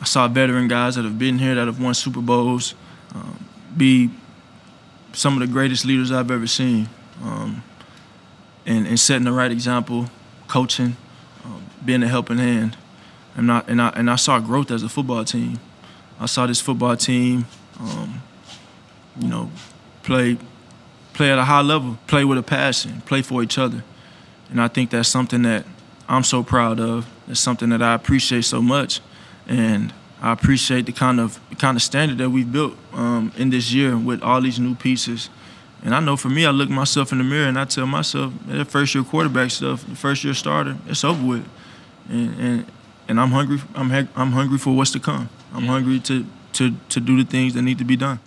I 0.00 0.04
saw 0.04 0.28
veteran 0.28 0.68
guys 0.68 0.96
that 0.96 1.04
have 1.04 1.18
been 1.18 1.38
here 1.38 1.54
that 1.54 1.66
have 1.66 1.80
won 1.80 1.94
Super 1.94 2.20
Bowls 2.20 2.74
um, 3.14 3.48
be 3.76 4.10
some 5.12 5.34
of 5.34 5.40
the 5.46 5.52
greatest 5.52 5.84
leaders 5.84 6.10
I've 6.10 6.30
ever 6.30 6.46
seen, 6.46 6.88
um, 7.22 7.62
and, 8.66 8.86
and 8.86 8.98
setting 8.98 9.24
the 9.24 9.32
right 9.32 9.50
example, 9.50 10.10
coaching, 10.48 10.96
being 11.84 12.02
a 12.02 12.08
helping 12.08 12.38
hand, 12.38 12.76
and 13.36 13.52
I, 13.52 13.62
and 13.68 13.80
I 13.80 13.88
and 13.90 14.10
I 14.10 14.16
saw 14.16 14.40
growth 14.40 14.70
as 14.70 14.82
a 14.82 14.88
football 14.88 15.24
team. 15.24 15.60
I 16.18 16.26
saw 16.26 16.46
this 16.46 16.60
football 16.60 16.96
team 16.96 17.46
um, 17.80 18.22
you 19.18 19.28
know, 19.28 19.50
play 20.02 20.38
play 21.12 21.30
at 21.30 21.38
a 21.38 21.44
high 21.44 21.60
level, 21.62 21.96
play 22.06 22.24
with 22.24 22.38
a 22.38 22.42
passion, 22.42 23.00
play 23.02 23.22
for 23.22 23.42
each 23.42 23.56
other. 23.56 23.82
And 24.50 24.60
I 24.60 24.68
think 24.68 24.90
that's 24.90 25.08
something 25.08 25.42
that 25.42 25.64
I'm 26.08 26.24
so 26.24 26.42
proud 26.42 26.80
of. 26.80 27.06
It's 27.28 27.40
something 27.40 27.70
that 27.70 27.82
I 27.82 27.94
appreciate 27.94 28.44
so 28.44 28.60
much. 28.60 29.00
And 29.46 29.92
I 30.20 30.32
appreciate 30.32 30.86
the 30.86 30.92
kind 30.92 31.20
of 31.20 31.40
the 31.50 31.56
kind 31.56 31.76
of 31.76 31.82
standard 31.82 32.18
that 32.18 32.30
we've 32.30 32.50
built 32.50 32.76
um, 32.92 33.32
in 33.36 33.50
this 33.50 33.72
year 33.72 33.96
with 33.96 34.22
all 34.22 34.40
these 34.40 34.58
new 34.58 34.74
pieces. 34.74 35.30
And 35.82 35.94
I 35.94 36.00
know 36.00 36.16
for 36.16 36.30
me, 36.30 36.46
I 36.46 36.50
look 36.50 36.70
myself 36.70 37.12
in 37.12 37.18
the 37.18 37.24
mirror 37.24 37.46
and 37.46 37.58
I 37.58 37.66
tell 37.66 37.86
myself, 37.86 38.32
that 38.46 38.64
first 38.66 38.94
year 38.94 39.04
quarterback 39.04 39.50
stuff, 39.50 39.86
the 39.86 39.94
first 39.94 40.24
year 40.24 40.32
starter, 40.32 40.76
it's 40.86 41.04
over 41.04 41.26
with. 41.26 41.46
And 42.08 42.40
and, 42.40 42.66
and 43.08 43.20
I'm 43.20 43.30
hungry. 43.30 43.60
I'm 43.74 44.08
I'm 44.16 44.32
hungry 44.32 44.58
for 44.58 44.74
what's 44.74 44.92
to 44.92 45.00
come. 45.00 45.28
I'm 45.52 45.66
hungry 45.66 46.00
to 46.00 46.24
to, 46.54 46.76
to 46.88 47.00
do 47.00 47.22
the 47.22 47.28
things 47.28 47.54
that 47.54 47.62
need 47.62 47.78
to 47.78 47.84
be 47.84 47.96
done. 47.96 48.20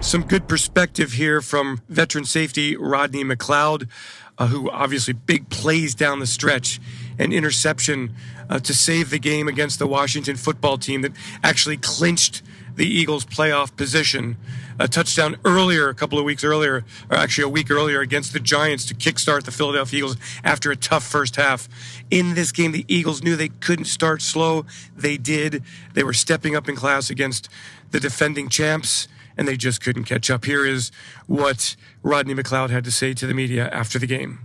Some 0.00 0.22
good 0.22 0.48
perspective 0.48 1.12
here 1.12 1.40
from 1.40 1.80
veteran 1.88 2.24
safety 2.24 2.76
Rodney 2.76 3.24
McLeod, 3.24 3.88
uh, 4.36 4.48
who 4.48 4.70
obviously 4.70 5.14
big 5.14 5.48
plays 5.48 5.94
down 5.94 6.18
the 6.18 6.26
stretch, 6.26 6.80
an 7.18 7.32
interception 7.32 8.14
uh, 8.50 8.58
to 8.58 8.74
save 8.74 9.10
the 9.10 9.18
game 9.18 9.48
against 9.48 9.78
the 9.78 9.86
Washington 9.86 10.36
football 10.36 10.76
team 10.76 11.02
that 11.02 11.12
actually 11.42 11.78
clinched 11.78 12.42
the 12.76 12.86
Eagles' 12.86 13.24
playoff 13.24 13.74
position. 13.76 14.36
A 14.78 14.88
touchdown 14.88 15.36
earlier, 15.44 15.88
a 15.88 15.94
couple 15.94 16.18
of 16.18 16.24
weeks 16.24 16.42
earlier, 16.42 16.84
or 17.10 17.16
actually 17.16 17.44
a 17.44 17.48
week 17.48 17.70
earlier, 17.70 18.00
against 18.00 18.32
the 18.32 18.40
Giants 18.40 18.84
to 18.86 18.94
kickstart 18.94 19.44
the 19.44 19.52
Philadelphia 19.52 19.98
Eagles 19.98 20.16
after 20.42 20.70
a 20.70 20.76
tough 20.76 21.04
first 21.04 21.36
half. 21.36 21.68
In 22.10 22.34
this 22.34 22.52
game, 22.52 22.72
the 22.72 22.84
Eagles 22.88 23.22
knew 23.22 23.36
they 23.36 23.48
couldn't 23.48 23.84
start 23.86 24.22
slow. 24.22 24.66
They 24.96 25.16
did. 25.16 25.62
They 25.92 26.02
were 26.02 26.12
stepping 26.12 26.56
up 26.56 26.68
in 26.68 26.76
class 26.76 27.10
against 27.10 27.48
the 27.90 28.00
defending 28.00 28.48
champs, 28.48 29.06
and 29.36 29.46
they 29.46 29.56
just 29.56 29.80
couldn't 29.80 30.04
catch 30.04 30.30
up. 30.30 30.44
Here 30.44 30.66
is 30.66 30.90
what 31.26 31.76
Rodney 32.02 32.34
McLeod 32.34 32.70
had 32.70 32.84
to 32.84 32.90
say 32.90 33.14
to 33.14 33.26
the 33.26 33.34
media 33.34 33.68
after 33.70 33.98
the 33.98 34.06
game 34.06 34.40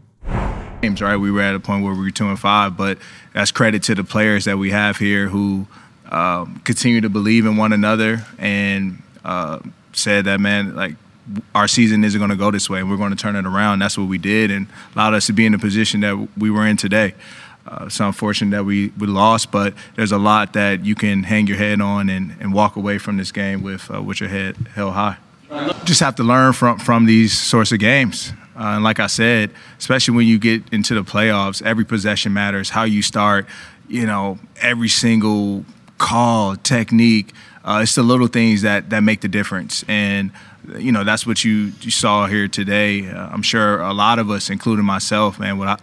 games, 0.82 1.02
right? 1.02 1.18
We 1.18 1.32
were 1.32 1.42
at 1.42 1.56
a 1.56 1.60
point 1.60 1.84
where 1.84 1.94
we 1.94 2.02
were 2.02 2.12
two 2.12 2.28
and 2.28 2.40
five, 2.40 2.78
but 2.78 2.98
that's 3.34 3.52
credit 3.52 3.84
to 3.84 3.96
the 3.96 4.04
players 4.04 4.46
that 4.46 4.58
we 4.58 4.72
have 4.72 4.98
here 4.98 5.28
who 5.28 5.68
um, 6.10 6.62
continue 6.64 7.02
to 7.02 7.10
believe 7.10 7.46
in 7.46 7.58
one 7.58 7.74
another 7.74 8.26
and 8.38 9.02
uh, 9.24 9.60
said 9.94 10.26
that 10.26 10.40
man 10.40 10.76
like 10.76 10.96
our 11.54 11.68
season 11.68 12.04
isn't 12.04 12.20
going 12.20 12.32
to 12.32 12.36
go 12.36 12.50
this 12.50 12.70
way 12.70 12.80
and 12.80 12.90
we're 12.90 12.98
going 12.98 13.12
to 13.12 13.18
turn 13.18 13.36
it 13.36 13.46
around 13.46 13.80
that's 13.80 13.98
what 13.98 14.08
we 14.08 14.18
did 14.18 14.50
and 14.50 14.68
allowed 14.96 15.14
us 15.14 15.28
to 15.28 15.34
be 15.34 15.46
in 15.46 15.52
the 15.52 15.60
position 15.60 16.00
that 16.02 16.28
we 16.38 16.50
were 16.50 16.66
in 16.66 16.78
today 16.78 17.14
uh, 17.68 17.86
it's 17.86 18.00
unfortunate 18.00 18.52
that 18.52 18.64
we, 18.64 18.90
we 18.98 19.06
lost 19.06 19.52
but 19.52 19.74
there's 19.96 20.12
a 20.12 20.18
lot 20.18 20.54
that 20.54 20.86
you 20.86 20.96
can 20.96 21.24
hang 21.24 21.46
your 21.46 21.58
head 21.58 21.82
on 21.82 22.10
and, 22.10 22.36
and 22.40 22.54
walk 22.54 22.76
away 22.76 22.98
from 22.98 23.18
this 23.18 23.32
game 23.32 23.62
with 23.62 23.94
uh, 23.94 24.02
with 24.02 24.20
your 24.20 24.30
head 24.30 24.56
held 24.74 24.94
high 24.94 25.18
just 25.86 26.00
have 26.00 26.16
to 26.16 26.24
learn 26.24 26.54
from 26.54 26.80
from 26.80 27.06
these 27.06 27.38
sorts 27.38 27.72
of 27.72 27.80
games 27.80 28.34
uh, 28.60 28.76
and 28.76 28.84
like 28.84 29.00
I 29.00 29.08
said, 29.08 29.52
especially 29.78 30.18
when 30.18 30.28
you 30.28 30.38
get 30.38 30.64
into 30.74 30.94
the 30.94 31.04
playoffs, 31.04 31.62
every 31.62 31.86
possession 31.86 32.34
matters. 32.34 32.70
How 32.70 32.84
you 32.84 33.02
start, 33.02 33.48
you 33.88 34.06
know, 34.06 34.38
every 34.60 34.90
single 34.90 35.64
call, 35.98 36.58
technique. 36.58 37.32
Uh, 37.64 37.82
it's 37.84 37.96
the 37.96 38.04
little 38.04 38.28
things 38.28 38.62
that 38.62 38.90
that 38.90 39.02
make 39.02 39.22
the 39.22 39.28
difference, 39.28 39.84
and 39.88 40.32
you 40.78 40.92
know 40.92 41.04
that's 41.04 41.26
what 41.28 41.44
you, 41.44 41.72
you 41.82 41.92
saw 41.92 42.26
here 42.28 42.48
today. 42.48 43.10
Uh, 43.10 43.30
I'm 43.30 43.42
sure 43.42 43.82
a 43.82 43.94
lot 43.94 44.20
of 44.20 44.30
us, 44.30 44.50
including 44.50 44.86
myself, 44.86 45.40
man, 45.40 45.58
would 45.58 45.68
I 45.68 45.78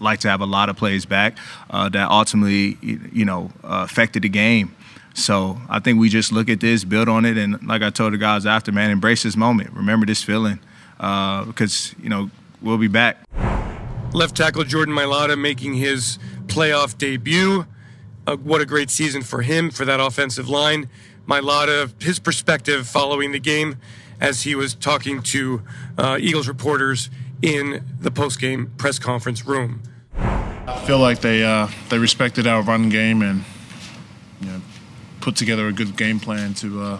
like 0.00 0.20
to 0.20 0.28
have 0.28 0.40
a 0.40 0.46
lot 0.46 0.68
of 0.68 0.76
plays 0.76 1.06
back 1.06 1.36
uh, 1.70 1.88
that 1.90 2.10
ultimately, 2.10 2.76
you 2.80 3.24
know, 3.24 3.52
uh, 3.62 3.86
affected 3.88 4.22
the 4.22 4.28
game. 4.28 4.74
So 5.14 5.58
I 5.68 5.78
think 5.78 6.00
we 6.00 6.08
just 6.08 6.32
look 6.32 6.48
at 6.48 6.60
this, 6.60 6.84
build 6.84 7.08
on 7.08 7.24
it, 7.24 7.36
and 7.36 7.62
like 7.66 7.82
I 7.82 7.90
told 7.90 8.14
the 8.14 8.18
guys 8.18 8.46
after, 8.46 8.72
man, 8.72 8.90
embrace 8.90 9.22
this 9.22 9.36
moment. 9.36 9.70
Remember 9.72 10.06
this 10.06 10.22
feeling, 10.22 10.58
because 10.96 11.92
uh, 11.92 12.02
you 12.02 12.08
know 12.08 12.30
we'll 12.62 12.78
be 12.78 12.88
back. 12.88 13.18
Left 14.12 14.36
tackle 14.36 14.64
Jordan 14.64 14.94
Mailata 14.94 15.38
making 15.38 15.74
his 15.74 16.18
playoff 16.46 16.98
debut. 16.98 17.66
Uh, 18.26 18.36
what 18.36 18.60
a 18.60 18.66
great 18.66 18.90
season 18.90 19.22
for 19.22 19.42
him, 19.42 19.70
for 19.70 19.84
that 19.84 20.00
offensive 20.00 20.48
line. 20.48 20.88
Mailata, 21.26 22.00
his 22.02 22.18
perspective 22.18 22.86
following 22.86 23.32
the 23.32 23.40
game 23.40 23.76
as 24.20 24.42
he 24.42 24.54
was 24.54 24.74
talking 24.74 25.22
to 25.22 25.62
uh, 25.98 26.18
Eagles 26.20 26.48
reporters 26.48 27.10
in 27.42 27.84
the 28.00 28.10
post-game 28.10 28.72
press 28.76 28.98
conference 28.98 29.44
room. 29.44 29.82
I 30.16 30.84
feel 30.86 30.98
like 30.98 31.20
they 31.20 31.42
uh, 31.42 31.68
they 31.88 31.98
respected 31.98 32.46
our 32.46 32.62
run 32.62 32.88
game 32.88 33.22
and 33.22 33.44
you 34.40 34.46
know, 34.46 34.60
put 35.20 35.34
together 35.34 35.66
a 35.66 35.72
good 35.72 35.96
game 35.96 36.20
plan 36.20 36.54
to 36.54 36.80
uh, 36.80 36.98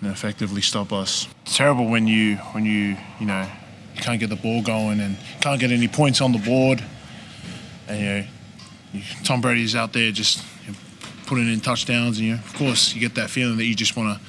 you 0.00 0.08
know, 0.08 0.12
effectively 0.12 0.60
stop 0.60 0.92
us. 0.92 1.28
It's 1.42 1.56
terrible 1.56 1.86
when 1.86 2.08
you 2.08 2.36
when 2.52 2.66
you 2.66 2.96
you 3.20 3.26
know 3.26 3.48
you 3.94 4.02
can't 4.02 4.18
get 4.18 4.30
the 4.30 4.36
ball 4.36 4.62
going 4.62 4.98
and 5.00 5.16
can't 5.40 5.60
get 5.60 5.70
any 5.70 5.86
points 5.86 6.20
on 6.20 6.32
the 6.32 6.38
board, 6.38 6.82
and 7.86 8.00
you 8.00 8.06
know 8.06 8.24
Tom 9.24 9.40
Brady's 9.40 9.74
out 9.74 9.92
there 9.92 10.10
just 10.12 10.44
you 10.66 10.72
know, 10.72 10.78
putting 11.26 11.52
in 11.52 11.60
touchdowns, 11.60 12.18
and 12.18 12.26
you 12.26 12.34
know, 12.34 12.40
of 12.40 12.54
course 12.54 12.94
you 12.94 13.00
get 13.00 13.14
that 13.14 13.30
feeling 13.30 13.56
that 13.56 13.64
you 13.64 13.74
just 13.74 13.96
want 13.96 14.18
to 14.18 14.24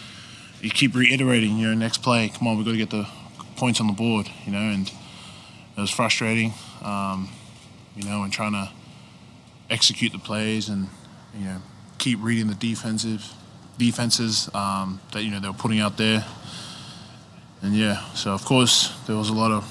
you 0.63 0.69
keep 0.69 0.95
reiterating, 0.95 1.57
you 1.57 1.67
know, 1.67 1.73
next 1.73 2.01
play, 2.01 2.29
come 2.29 2.47
on, 2.47 2.55
we've 2.55 2.65
got 2.65 2.71
to 2.71 2.77
get 2.77 2.89
the 2.89 3.05
points 3.57 3.81
on 3.81 3.87
the 3.87 3.93
board, 3.93 4.29
you 4.45 4.51
know, 4.53 4.59
and 4.59 4.87
it 4.87 5.81
was 5.81 5.91
frustrating, 5.91 6.53
um, 6.81 7.29
you 7.97 8.05
know, 8.05 8.23
and 8.23 8.31
trying 8.31 8.53
to 8.53 8.69
execute 9.69 10.13
the 10.13 10.19
plays 10.19 10.69
and, 10.69 10.87
you 11.37 11.43
know, 11.43 11.57
keep 11.97 12.17
reading 12.21 12.47
the 12.47 12.55
defensive 12.55 13.29
defenses 13.77 14.49
um, 14.53 15.01
that, 15.11 15.23
you 15.23 15.31
know, 15.31 15.41
they 15.41 15.49
were 15.49 15.53
putting 15.53 15.81
out 15.81 15.97
there. 15.97 16.25
And 17.61 17.75
yeah, 17.75 18.13
so 18.13 18.31
of 18.31 18.45
course 18.45 18.97
there 19.05 19.17
was 19.17 19.29
a 19.29 19.33
lot 19.33 19.51
of 19.51 19.65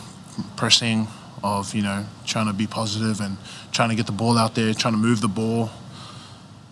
pressing 0.56 1.08
of, 1.42 1.74
you 1.74 1.82
know, 1.82 2.04
trying 2.24 2.46
to 2.46 2.52
be 2.52 2.66
positive 2.66 3.20
and 3.20 3.36
trying 3.72 3.88
to 3.88 3.94
get 3.94 4.06
the 4.06 4.12
ball 4.12 4.38
out 4.38 4.54
there, 4.54 4.72
trying 4.74 4.94
to 4.94 5.00
move 5.00 5.20
the 5.20 5.28
ball. 5.28 5.70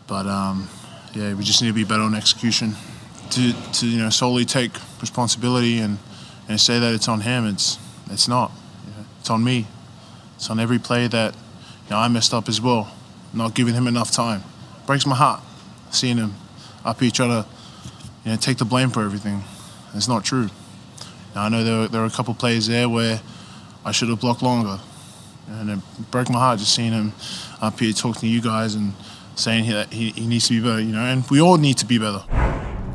But 0.06 0.26
um, 0.26 0.68
yeah, 1.14 1.34
we 1.34 1.44
just 1.44 1.62
need 1.62 1.68
to 1.68 1.74
be 1.74 1.84
better 1.84 2.02
on 2.02 2.14
execution 2.14 2.74
to, 3.30 3.52
to 3.72 3.86
you 3.86 3.98
know 3.98 4.10
solely 4.10 4.44
take 4.44 4.72
responsibility 5.00 5.78
and, 5.78 5.98
and 6.48 6.60
say 6.60 6.78
that 6.78 6.94
it's 6.94 7.08
on 7.08 7.20
him. 7.20 7.46
It's 7.46 7.78
it's 8.10 8.28
not. 8.28 8.52
It's 9.20 9.30
on 9.30 9.44
me. 9.44 9.66
It's 10.36 10.50
on 10.50 10.58
every 10.58 10.78
play 10.78 11.06
that 11.06 11.34
you 11.34 11.90
know, 11.90 11.98
I 11.98 12.08
messed 12.08 12.32
up 12.32 12.48
as 12.48 12.60
well, 12.60 12.92
not 13.32 13.54
giving 13.54 13.74
him 13.74 13.86
enough 13.86 14.10
time. 14.10 14.42
Breaks 14.86 15.06
my 15.06 15.14
heart 15.14 15.42
seeing 15.90 16.16
him 16.16 16.34
up 16.84 17.00
here 17.00 17.10
trying 17.10 17.42
to 17.42 17.48
you 18.24 18.30
know 18.32 18.36
take 18.36 18.58
the 18.58 18.64
blame 18.64 18.90
for 18.90 19.04
everything. 19.04 19.42
It's 19.94 20.08
not 20.08 20.24
true. 20.24 20.48
Now, 21.34 21.44
I 21.44 21.48
know 21.48 21.62
there, 21.62 21.88
there 21.88 22.00
were 22.00 22.06
a 22.06 22.10
couple 22.10 22.34
plays 22.34 22.66
there 22.66 22.88
where 22.88 23.20
I 23.84 23.92
should 23.92 24.08
have 24.08 24.20
blocked 24.20 24.42
longer, 24.42 24.78
and 25.48 25.70
it 25.70 25.78
broke 26.10 26.30
my 26.30 26.38
heart 26.38 26.58
just 26.58 26.74
seeing 26.74 26.92
him 26.92 27.12
up 27.60 27.78
here 27.80 27.92
talking 27.92 28.20
to 28.20 28.28
you 28.28 28.40
guys 28.40 28.74
and 28.74 28.92
saying 29.36 29.70
that 29.70 29.92
he, 29.92 30.10
he 30.10 30.26
needs 30.26 30.48
to 30.48 30.54
be 30.54 30.68
better. 30.68 30.80
You 30.80 30.92
know, 30.92 31.04
and 31.04 31.28
we 31.30 31.40
all 31.40 31.56
need 31.56 31.78
to 31.78 31.86
be 31.86 31.98
better. 31.98 32.24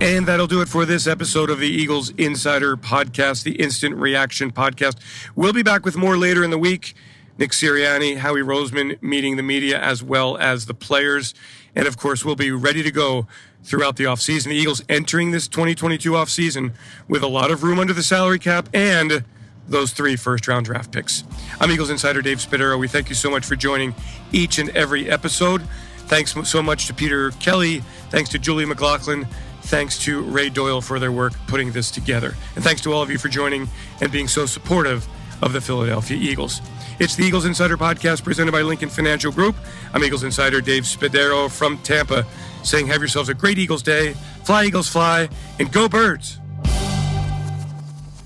And 0.01 0.27
that'll 0.27 0.47
do 0.47 0.61
it 0.61 0.67
for 0.67 0.85
this 0.85 1.07
episode 1.07 1.49
of 1.49 1.59
the 1.59 1.69
Eagles 1.69 2.09
Insider 2.17 2.75
Podcast, 2.75 3.43
the 3.43 3.53
Instant 3.53 3.95
Reaction 3.95 4.51
Podcast. 4.51 4.97
We'll 5.35 5.53
be 5.53 5.63
back 5.63 5.85
with 5.85 5.95
more 5.95 6.17
later 6.17 6.43
in 6.43 6.51
the 6.51 6.57
week. 6.57 6.95
Nick 7.37 7.51
Sirianni, 7.51 8.17
Howie 8.17 8.41
Roseman 8.41 9.01
meeting 9.01 9.37
the 9.37 9.43
media 9.43 9.79
as 9.79 10.03
well 10.03 10.37
as 10.37 10.65
the 10.65 10.73
players. 10.73 11.33
And 11.75 11.87
of 11.87 11.97
course, 11.97 12.23
we'll 12.23 12.35
be 12.35 12.51
ready 12.51 12.83
to 12.83 12.91
go 12.91 13.27
throughout 13.63 13.95
the 13.95 14.03
offseason. 14.03 14.45
The 14.45 14.55
Eagles 14.55 14.83
entering 14.87 15.31
this 15.31 15.47
2022 15.47 16.11
offseason 16.11 16.73
with 17.07 17.23
a 17.23 17.27
lot 17.27 17.51
of 17.51 17.63
room 17.63 17.79
under 17.79 17.93
the 17.93 18.03
salary 18.03 18.39
cap 18.39 18.69
and 18.73 19.23
those 19.67 19.91
three 19.91 20.15
first 20.15 20.47
round 20.47 20.65
draft 20.65 20.91
picks. 20.91 21.23
I'm 21.60 21.71
Eagles 21.71 21.89
Insider 21.89 22.21
Dave 22.21 22.38
Spadaro. 22.39 22.80
We 22.80 22.88
thank 22.88 23.10
you 23.10 23.15
so 23.15 23.30
much 23.30 23.45
for 23.45 23.56
joining 23.56 23.95
each 24.32 24.60
and 24.60 24.69
every 24.69 25.10
episode. 25.10 25.62
Thanks 26.08 26.36
so 26.47 26.62
much 26.62 26.88
to 26.88 26.93
Peter 26.93 27.32
Kelly. 27.32 27.80
Thanks 28.10 28.30
to 28.30 28.39
Julie 28.39 28.65
McLaughlin. 28.65 29.28
Thanks 29.63 29.97
to 30.04 30.21
Ray 30.21 30.49
Doyle 30.49 30.82
for 30.82 30.99
their 30.99 31.12
work 31.12 31.34
putting 31.47 31.71
this 31.71 31.89
together. 31.89 32.36
And 32.56 32.63
thanks 32.63 32.82
to 32.82 32.93
all 32.93 33.01
of 33.01 33.10
you 33.10 33.17
for 33.17 33.30
joining 33.30 33.67
and 34.01 34.12
being 34.12 34.28
so 34.28 34.45
supportive 34.45 35.08
of 35.41 35.54
the 35.54 35.62
Philadelphia 35.62 36.17
Eagles. 36.17 36.62
It's 36.99 37.15
the 37.15 37.23
Eagles 37.23 37.45
Insider 37.45 37.75
Podcast 37.75 38.23
presented 38.23 38.51
by 38.51 38.62
Lincoln 38.62 38.89
Financial 38.89 39.32
Group. 39.32 39.56
I'm 39.93 40.04
Eagles 40.04 40.23
Insider 40.23 40.62
Dave 40.62 40.84
Spadaro 40.84 41.51
from 41.51 41.78
Tampa 41.80 42.25
saying, 42.63 42.88
Have 42.88 42.99
yourselves 43.01 43.30
a 43.30 43.34
great 43.34 43.58
Eagles 43.58 43.84
day. 43.84 44.13
Fly, 44.43 44.65
Eagles, 44.65 44.88
fly, 44.88 45.28
and 45.60 45.71
go, 45.71 45.89
birds. 45.89 46.39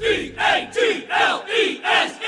E 0.10 0.34
A 0.40 0.66
G 0.72 1.06
L 1.08 1.46
E 1.48 1.82
S. 1.84 2.19